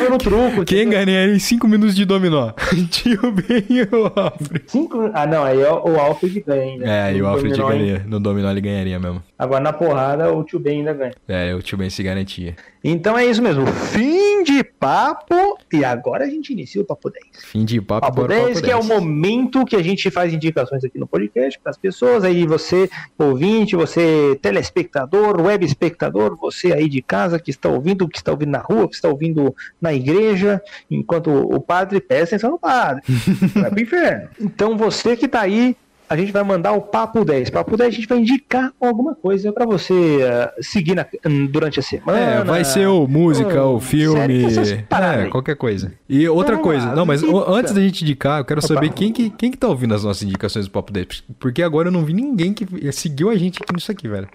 [0.09, 0.65] no truco.
[0.65, 2.51] Quem ganharia em 5 minutos de dominó?
[2.91, 4.63] Tio Ben e o Alfred.
[4.67, 5.09] Cinco...
[5.13, 5.45] Ah, não.
[5.45, 6.85] Aí é o Alfred ganha ainda.
[6.85, 8.05] É, e o Alfred ganharia.
[8.05, 9.23] No dominó ele ganharia mesmo.
[9.39, 11.13] Agora na porrada o tio Ben ainda ganha.
[11.27, 12.55] É, o tio Ben se garantia.
[12.83, 13.65] Então é isso mesmo.
[13.67, 15.57] Fim de papo.
[15.71, 17.25] E agora a gente inicia o Papo 10.
[17.43, 18.87] Fim de papo, Papo bora 10, papo que é o 10.
[18.89, 22.23] momento que a gente faz indicações aqui no podcast para as pessoas.
[22.23, 28.17] Aí você, ouvinte, você, telespectador, web espectador, você aí de casa que está ouvindo, que
[28.17, 32.59] está ouvindo na rua, que está ouvindo na igreja, enquanto o padre presta atenção no
[32.59, 33.03] padre.
[33.55, 34.29] vai pro inferno.
[34.39, 35.75] Então você que está aí.
[36.09, 37.49] A gente vai mandar o Papo 10.
[37.49, 39.93] Papo 10 a gente vai indicar alguma coisa para você
[40.25, 41.05] ah, seguir na-
[41.49, 42.17] durante a semana.
[42.17, 44.45] É, vai ser o música, Hum, o filme,
[44.89, 45.91] é, qualquer coisa.
[46.07, 47.51] E outra Então, coisa, vamos lá, não, mas indica.
[47.51, 48.67] antes da gente indicar, eu quero Opa.
[48.69, 51.89] saber quem que, quem que tá ouvindo as nossas indicações do Papo 10, porque agora
[51.89, 54.29] eu não vi ninguém que seguiu a gente aqui nisso aqui, velho.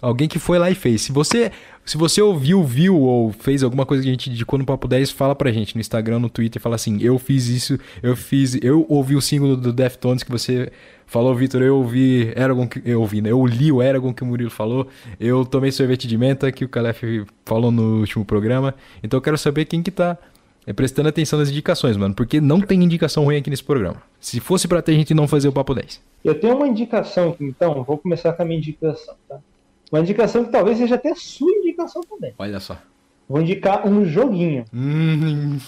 [0.00, 1.02] Alguém que foi lá e fez.
[1.02, 1.50] Se você,
[1.84, 5.10] se você ouviu, viu ou fez alguma coisa que a gente indicou no Papo 10,
[5.10, 8.86] fala pra gente no Instagram, no Twitter, fala assim: "Eu fiz isso, eu fiz, eu
[8.88, 10.70] ouvi o single do Deftones que você
[11.08, 13.30] falou, Vitor, eu ouvi Eragon que eu ouvi, né?
[13.30, 14.86] Eu li o Eragon que o Murilo falou,
[15.18, 17.02] eu tomei sorvete de menta que o Calef
[17.44, 18.74] falou no último programa.
[19.02, 20.16] Então eu quero saber quem que tá
[20.66, 24.02] é, prestando atenção nas indicações, mano, porque não tem indicação ruim aqui nesse programa.
[24.20, 26.00] Se fosse pra ter, a gente não fazia o Papo 10.
[26.22, 29.38] Eu tenho uma indicação aqui, então, vou começar com a minha indicação, tá?
[29.90, 32.34] Uma indicação que talvez seja até sua indicação também.
[32.38, 32.76] Olha só.
[33.28, 34.64] Vou indicar um joguinho.
[34.72, 35.58] Hum,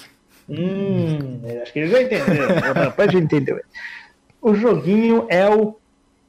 [0.49, 2.49] Hum, acho que ele já entendeu.
[2.75, 3.61] Rapaz já entendeu.
[4.43, 5.77] O joguinho é o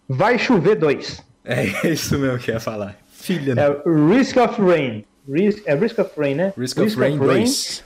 [0.07, 1.23] Vai Chover 2.
[1.43, 2.95] é isso mesmo que eu ia falar.
[3.09, 5.03] Filha É o Risk of Rain.
[5.27, 6.53] Risk, é Risk of Rain, né?
[6.57, 7.83] Risk of Rain 2.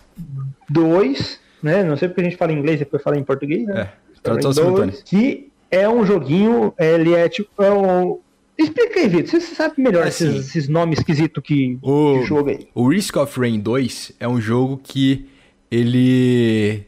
[0.70, 1.84] 2, né?
[1.84, 3.82] Não sei porque a gente fala em inglês e depois fala em português, né?
[3.82, 5.04] É, tradução Rain 2, simultânea.
[5.06, 7.64] Que é um joguinho, ele é tipo.
[7.64, 8.20] É um...
[8.58, 9.40] Explica aí, Vitor.
[9.42, 12.68] Você sabe melhor Assim, esses, esses nomes esquisitos que o- de jogo aí.
[12.74, 15.26] O Risk of Rain 2 é um jogo que
[15.70, 16.84] ele.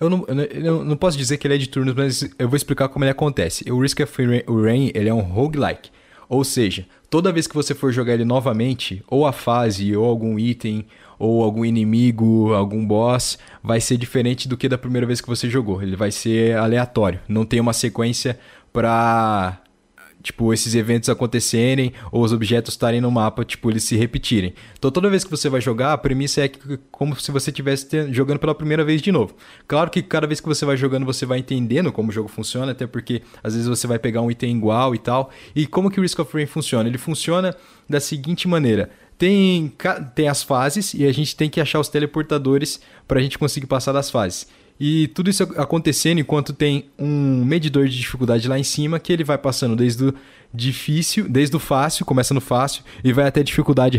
[0.00, 2.88] Eu não, eu não- posso dizer que ele é de turnos, mas eu vou explicar
[2.88, 3.70] como ele acontece.
[3.70, 4.12] O Risk of
[4.62, 5.90] Rain ele é um roguelike.
[6.28, 10.38] Ou seja, toda vez que você for jogar ele novamente, ou a fase, ou algum
[10.38, 10.84] item,
[11.18, 15.48] ou algum inimigo, algum boss, vai ser diferente do que da primeira vez que você
[15.48, 15.80] jogou.
[15.80, 17.20] Ele vai ser aleatório.
[17.28, 18.38] Não tem uma sequência
[18.72, 19.60] pra
[20.24, 24.54] tipo, esses eventos acontecerem ou os objetos estarem no mapa, tipo, eles se repetirem.
[24.76, 28.10] Então, toda vez que você vai jogar, a premissa é que, como se você estivesse
[28.10, 29.36] jogando pela primeira vez de novo.
[29.68, 32.72] Claro que cada vez que você vai jogando, você vai entendendo como o jogo funciona,
[32.72, 35.30] até porque às vezes você vai pegar um item igual e tal.
[35.54, 36.88] E como que o Risk of Rain funciona?
[36.88, 37.54] Ele funciona
[37.86, 38.90] da seguinte maneira.
[39.18, 39.72] Tem,
[40.14, 43.66] tem as fases e a gente tem que achar os teleportadores para a gente conseguir
[43.66, 44.48] passar das fases.
[44.78, 49.22] E tudo isso acontecendo enquanto tem um medidor de dificuldade lá em cima que ele
[49.22, 50.14] vai passando desde o
[50.52, 53.98] difícil, desde o fácil, começa no fácil e vai até dificuldade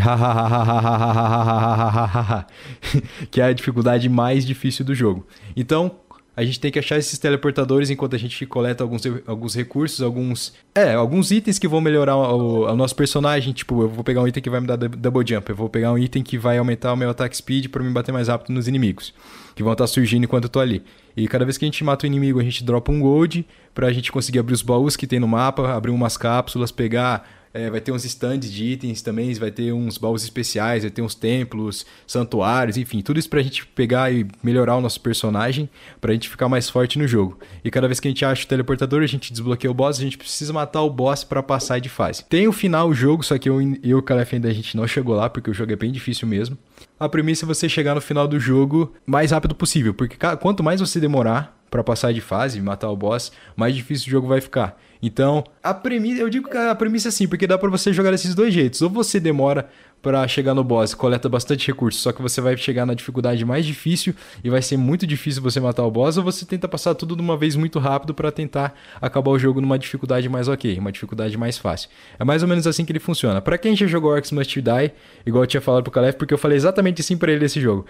[3.31, 5.25] que é a dificuldade mais difícil do jogo.
[5.55, 5.97] Então,
[6.35, 10.53] a gente tem que achar esses teleportadores enquanto a gente coleta alguns, alguns recursos, alguns.
[10.73, 13.53] É, alguns itens que vão melhorar o, o nosso personagem.
[13.53, 15.49] Tipo, eu vou pegar um item que vai me dar dou- double jump.
[15.49, 18.11] Eu vou pegar um item que vai aumentar o meu attack speed para me bater
[18.11, 19.13] mais rápido nos inimigos.
[19.55, 20.83] Que vão estar surgindo enquanto eu tô ali.
[21.15, 23.91] E cada vez que a gente mata o inimigo, a gente dropa um gold pra
[23.93, 27.25] gente conseguir abrir os baús que tem no mapa, abrir umas cápsulas, pegar
[27.55, 31.01] É, vai ter uns stands de itens também, vai ter uns baús especiais, vai ter
[31.01, 35.69] uns templos, santuários, enfim, tudo isso pra gente pegar e melhorar o nosso personagem,
[36.01, 37.39] pra gente ficar mais forte no jogo.
[37.63, 40.01] E cada vez que a gente acha o teleportador, a gente desbloqueia o boss, a
[40.01, 42.25] gente precisa matar o boss para passar de fase.
[42.25, 44.85] Tem o final o jogo, só que eu e o Calef ainda a gente não
[44.85, 46.57] chegou lá, porque o jogo é bem difícil mesmo.
[46.99, 50.81] A premissa é você chegar no final do jogo mais rápido possível, porque quanto mais
[50.81, 54.77] você demorar para passar de fase, matar o boss, mais difícil o jogo vai ficar.
[55.05, 58.09] Então, a premissa, eu digo que a premissa é assim, porque dá para você jogar
[58.09, 58.81] desses dois jeitos.
[58.81, 59.69] Ou você demora
[60.01, 63.67] para chegar no boss, coleta bastante recursos, só que você vai chegar na dificuldade mais
[63.67, 67.15] difícil e vai ser muito difícil você matar o boss, ou você tenta passar tudo
[67.15, 70.91] de uma vez muito rápido para tentar acabar o jogo numa dificuldade mais ok, uma
[70.91, 71.87] dificuldade mais fácil.
[72.17, 73.39] É mais ou menos assim que ele funciona.
[73.41, 74.91] Para quem já jogou Orcs Must Die,
[75.23, 77.85] igual eu tinha falado pro Calef, porque eu falei exatamente assim para ele esse jogo.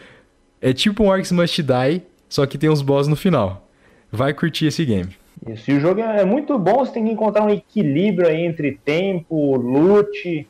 [0.61, 3.69] É tipo um Orcs Must Die, só que tem uns boss no final.
[4.11, 5.15] Vai curtir esse game.
[5.47, 8.79] Isso, e o jogo é muito bom, você tem que encontrar um equilíbrio aí entre
[8.83, 10.47] tempo, loot.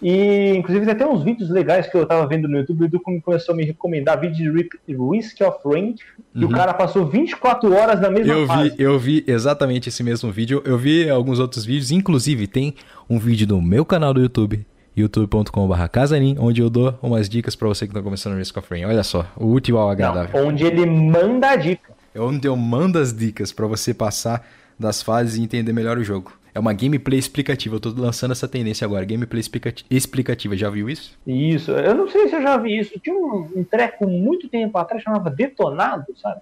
[0.00, 3.20] E inclusive tem até uns vídeos legais que eu tava vendo no YouTube, o YouTube
[3.20, 5.96] começou a me recomendar vídeos de Risk of Rain,
[6.34, 6.50] e uhum.
[6.50, 8.70] o cara passou 24 horas na mesma eu fase.
[8.70, 12.74] Vi, eu vi exatamente esse mesmo vídeo, eu vi alguns outros vídeos, inclusive tem
[13.10, 14.64] um vídeo no meu canal do YouTube,
[14.96, 18.68] youtube.com.br casanin, onde eu dou umas dicas para você que tá começando no Risk of
[18.70, 18.84] Rain.
[18.84, 20.30] Olha só, o útil ao agradável.
[20.32, 21.97] Não, onde ele manda a dica.
[22.18, 24.44] É onde eu mando as dicas para você passar
[24.76, 26.32] das fases e entender melhor o jogo.
[26.52, 27.76] É uma gameplay explicativa.
[27.76, 29.04] Eu tô lançando essa tendência agora.
[29.04, 29.40] Gameplay
[29.88, 30.56] explicativa.
[30.56, 31.16] Já viu isso?
[31.24, 31.70] Isso.
[31.70, 32.98] Eu não sei se eu já vi isso.
[32.98, 36.40] Tinha um, um treco muito tempo atrás chamava Detonado, sabe?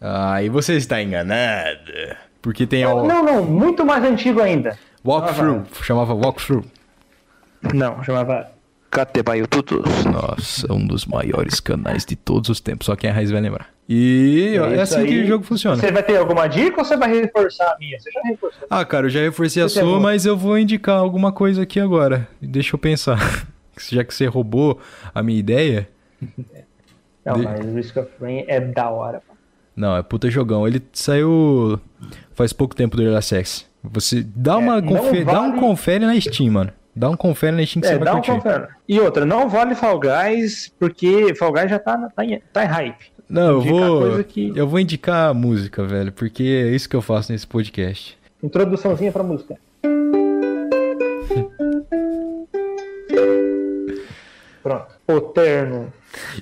[0.00, 1.90] Ah, e você está enganado.
[2.40, 2.84] Porque tem.
[2.84, 4.78] Não, não, não, muito mais antigo ainda.
[5.04, 5.64] Walkthrough.
[5.82, 6.64] Chamava Walkthrough.
[7.74, 8.52] Não, chamava
[8.90, 10.04] Catebaio Tutus.
[10.04, 12.86] Nossa, um dos maiores canais de todos os tempos.
[12.86, 13.68] Só quem é raiz vai lembrar.
[13.88, 15.06] E é, é assim aí.
[15.06, 15.76] que o jogo funciona.
[15.76, 17.98] Você vai ter alguma dica ou você vai reforçar a minha?
[17.98, 18.66] Você já reforçou?
[18.68, 21.80] Ah, cara, eu já reforcei você a sua, mas eu vou indicar alguma coisa aqui
[21.80, 22.28] agora.
[22.40, 23.18] Deixa eu pensar.
[23.80, 24.80] Já que você roubou
[25.14, 25.88] a minha ideia.
[27.24, 27.42] Não, de...
[27.42, 29.22] mas Risk of Rain é da hora.
[29.76, 30.66] Não, é puta jogão.
[30.66, 31.80] Ele saiu
[32.34, 33.66] faz pouco tempo do Early Access.
[33.84, 35.24] Você dá, uma é, vale...
[35.24, 36.72] dá um confere na Steam, mano.
[36.98, 38.32] Dá um confere na Steam que é, você vai dá curtir.
[38.32, 38.66] Um confere.
[38.88, 42.66] E outra, não vale Fall Guys, porque Fall Guys já tá, tá, em, tá em
[42.66, 43.12] hype.
[43.28, 44.52] Não, eu vou, que...
[44.56, 48.18] eu vou indicar a música, velho, porque é isso que eu faço nesse podcast.
[48.42, 49.56] Introduçãozinha pra música.
[54.60, 54.88] Pronto.
[55.06, 55.92] O Terno.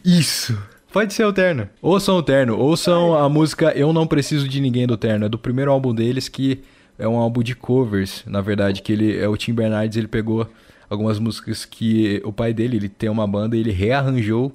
[0.02, 0.58] Isso.
[0.90, 1.68] Pode ser o Terno.
[1.82, 2.58] Ouçam o Terno.
[2.58, 5.26] Ouçam a música Eu Não Preciso de Ninguém do Terno.
[5.26, 6.64] É do primeiro álbum deles que
[6.98, 10.48] é um álbum de covers, na verdade, que ele é o Tim Bernardes, ele pegou
[10.88, 14.52] algumas músicas que o pai dele, ele tem uma banda, ele rearranjou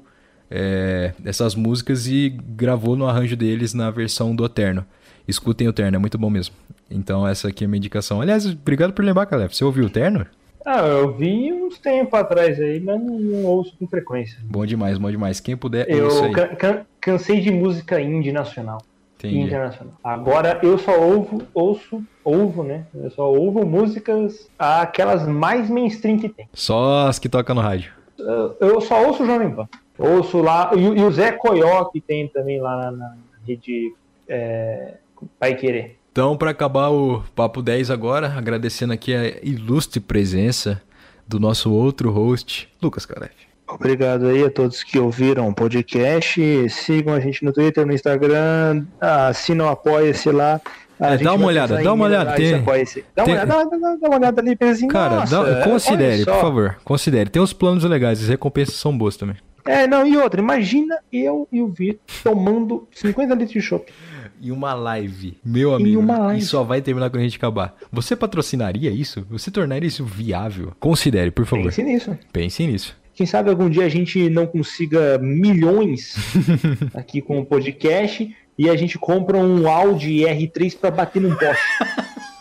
[0.49, 4.85] é, essas músicas e gravou no arranjo deles na versão do Eterno.
[5.27, 6.55] Escutem o Terno, é muito bom mesmo.
[6.89, 8.21] Então essa aqui é a minha indicação.
[8.21, 9.55] Aliás, obrigado por lembrar, Caleb.
[9.55, 10.25] Você ouviu o Terno?
[10.65, 14.37] Ah, eu vi uns tempos atrás aí, mas não, não, ouço com frequência.
[14.43, 15.39] Bom demais, bom demais.
[15.39, 18.81] Quem puder, eu can, can, cansei de música indie nacional.
[19.27, 19.45] Entendi.
[19.45, 19.93] internacional.
[20.03, 22.85] Agora eu só ouvo, ouço, ouvo, né?
[22.93, 26.47] Eu só ouvo músicas aquelas mais mainstream que tem.
[26.53, 27.91] Só as que tocam no rádio.
[28.17, 29.67] Eu, eu só ouço o Jovem Pan.
[29.97, 33.15] Ouço lá, e, e, o Zé Coió que tem também lá na, na
[33.47, 33.93] rede
[34.27, 34.95] é,
[35.39, 35.97] Pai Querer.
[36.11, 40.81] Então, para acabar o Papo 10 agora, agradecendo aqui a ilustre presença
[41.27, 43.50] do nosso outro host, Lucas Calef.
[43.73, 46.69] Obrigado aí a todos que ouviram o podcast.
[46.69, 50.59] Sigam a gente no Twitter, no Instagram, assinam, apoia-se lá.
[50.99, 52.33] É, dá uma olhada, dá uma olhada.
[52.33, 53.33] Tem, dá, tem...
[53.33, 56.77] Uma olhada dá, dá, dá, uma olhada ali, pensa assim, Cara, dá, considere, por favor,
[56.83, 57.29] considere.
[57.29, 59.37] Tem uns planos legais, as recompensas são boas também.
[59.65, 63.91] É, não, e outra, imagina eu e o Vitor tomando 50 litros de chopp.
[64.39, 65.89] E uma live, meu amigo.
[65.89, 66.41] E uma live.
[66.41, 67.75] E só vai terminar quando a gente acabar.
[67.91, 69.25] Você patrocinaria isso?
[69.29, 70.73] Você tornaria isso viável?
[70.79, 71.65] Considere, por favor.
[71.65, 72.17] Pense nisso.
[72.33, 73.00] Pense nisso.
[73.21, 76.15] Quem sabe algum dia a gente não consiga milhões
[76.91, 81.61] aqui com o podcast e a gente compra um Audi R3 para bater num poste.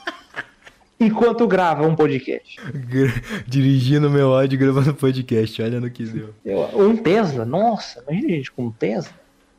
[0.99, 2.57] Enquanto grava um podcast.
[3.47, 6.35] Dirigindo meu áudio gravando podcast, olha no que deu.
[6.75, 9.13] Um Tesla, nossa, imagina a gente com um Tesla.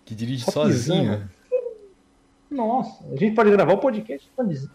[0.04, 1.30] Que dirige Só sozinho.
[2.50, 4.28] Nossa, a gente pode gravar o podcast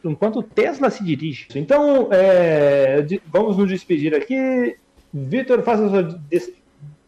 [0.05, 1.49] enquanto o Tesla se dirige.
[1.57, 4.77] Então, é, vamos nos despedir aqui.
[5.25, 6.21] Vitor, faça a sua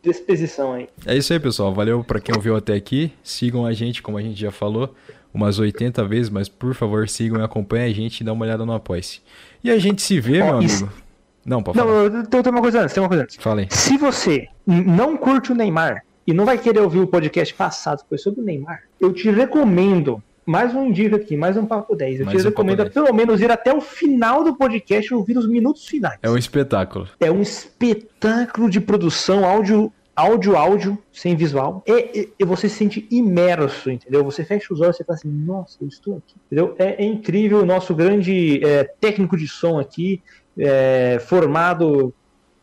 [0.02, 0.88] disposição aí.
[1.04, 1.74] É isso aí, pessoal.
[1.74, 3.12] Valeu para quem ouviu até aqui.
[3.22, 4.94] Sigam a gente, como a gente já falou,
[5.32, 8.64] umas 80 vezes, mas por favor, sigam e acompanhem a gente e dá uma olhada
[8.64, 9.20] no Apoia-se.
[9.62, 10.84] E a gente se vê, oh, meu isso...
[10.84, 10.98] amigo.
[11.44, 12.10] Não, pode falar.
[12.10, 13.36] Não, tem, tem uma coisa antes, tem uma coisa antes.
[13.36, 13.68] Falei.
[13.70, 18.08] Se você não curte o Neymar e não vai querer ouvir o podcast passado que
[18.08, 22.20] foi sobre o Neymar, eu te recomendo mais um indica aqui, mais um Papo 10.
[22.20, 23.04] Eu Mais te um recomendo Papo 10.
[23.06, 26.18] pelo menos ir até o final do podcast e ouvir os minutos finais.
[26.22, 27.06] É um espetáculo.
[27.20, 31.82] É um espetáculo de produção, áudio, áudio, áudio, sem visual.
[31.86, 34.24] E, e- e você se sente imerso, entendeu?
[34.24, 36.34] Você fecha os olhos e fala assim, nossa, eu estou aqui.
[36.46, 36.74] Entendeu?
[36.78, 40.22] É, é incrível o nosso grande é, técnico de som aqui,
[40.58, 42.12] é, formado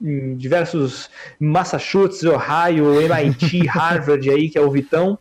[0.02, 1.10] em diversos
[1.40, 5.18] Massachusetts, Ohio, MIT, Harvard aí, que é o Vitão.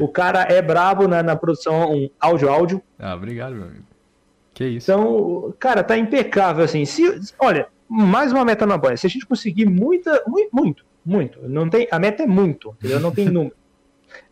[0.00, 2.82] O cara é brabo na, na produção áudio-áudio.
[2.98, 3.84] Ah, obrigado, meu amigo.
[4.54, 4.90] Que isso.
[4.90, 6.84] Então, cara, tá impecável, assim.
[6.84, 7.02] Se,
[7.38, 8.96] olha, mais uma meta na boia.
[8.96, 11.38] Se a gente conseguir muita, muito, muito, muito.
[11.48, 13.00] Não tem, a meta é muito, entendeu?
[13.00, 13.54] Não tem número.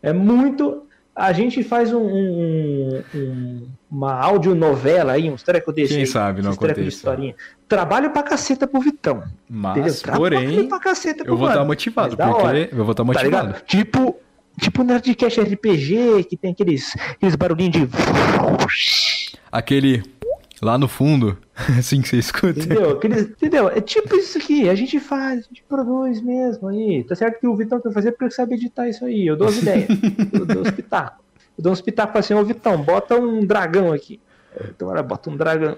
[0.01, 0.83] É muito.
[1.15, 5.93] A gente faz um, um- um- uma audionovela aí, uns trecos desse.
[5.93, 7.35] Quem aí, sabe não historinha.
[7.69, 9.23] Trabalho pra caceta pro Vitão.
[9.49, 11.67] Mas, porém, pra caceta pro eu vou estar mano.
[11.69, 12.59] motivado, da hora.
[12.65, 13.47] porque eu vou estar Tá motivado.
[13.47, 13.61] ligado?
[13.65, 14.17] Tipo,
[14.59, 17.89] tipo Nerdcast RPG, que tem aqueles, aqueles barulhinhos de.
[19.51, 20.03] Aquele
[20.61, 21.37] lá no fundo,
[21.77, 22.59] assim que você escuta.
[22.59, 22.91] Entendeu?
[22.91, 23.69] Aqueles, entendeu?
[23.69, 27.03] É tipo isso aqui, a gente faz, a gente produz mesmo aí.
[27.03, 29.27] Tá certo que o Vitão quer fazer porque ele sabe editar isso aí.
[29.27, 29.87] Eu dou as ideias,
[30.33, 31.23] eu dou os pitacos.
[31.57, 34.19] Eu dou uns pitacos assim, ô Vitão, bota um dragão aqui.
[34.69, 35.77] Então, olha, bota um dragão.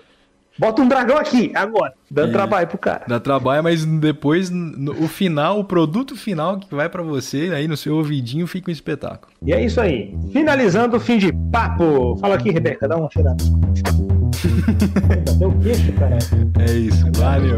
[0.60, 1.94] Bota um dragão aqui, agora.
[2.10, 3.04] Dando E- trabalho pro cara.
[3.08, 7.68] Dá trabalho, mas depois, no, o final, o produto final que vai pra você, aí
[7.68, 9.32] no seu ouvidinho, fica um espetáculo.
[9.46, 10.16] E é isso aí.
[10.34, 12.16] Finalizando o fim de papo.
[12.18, 13.38] Fala aqui, Rebeca, dá uma cheirada.
[15.44, 16.18] O queixo, cara.
[16.68, 17.58] É isso, valeu.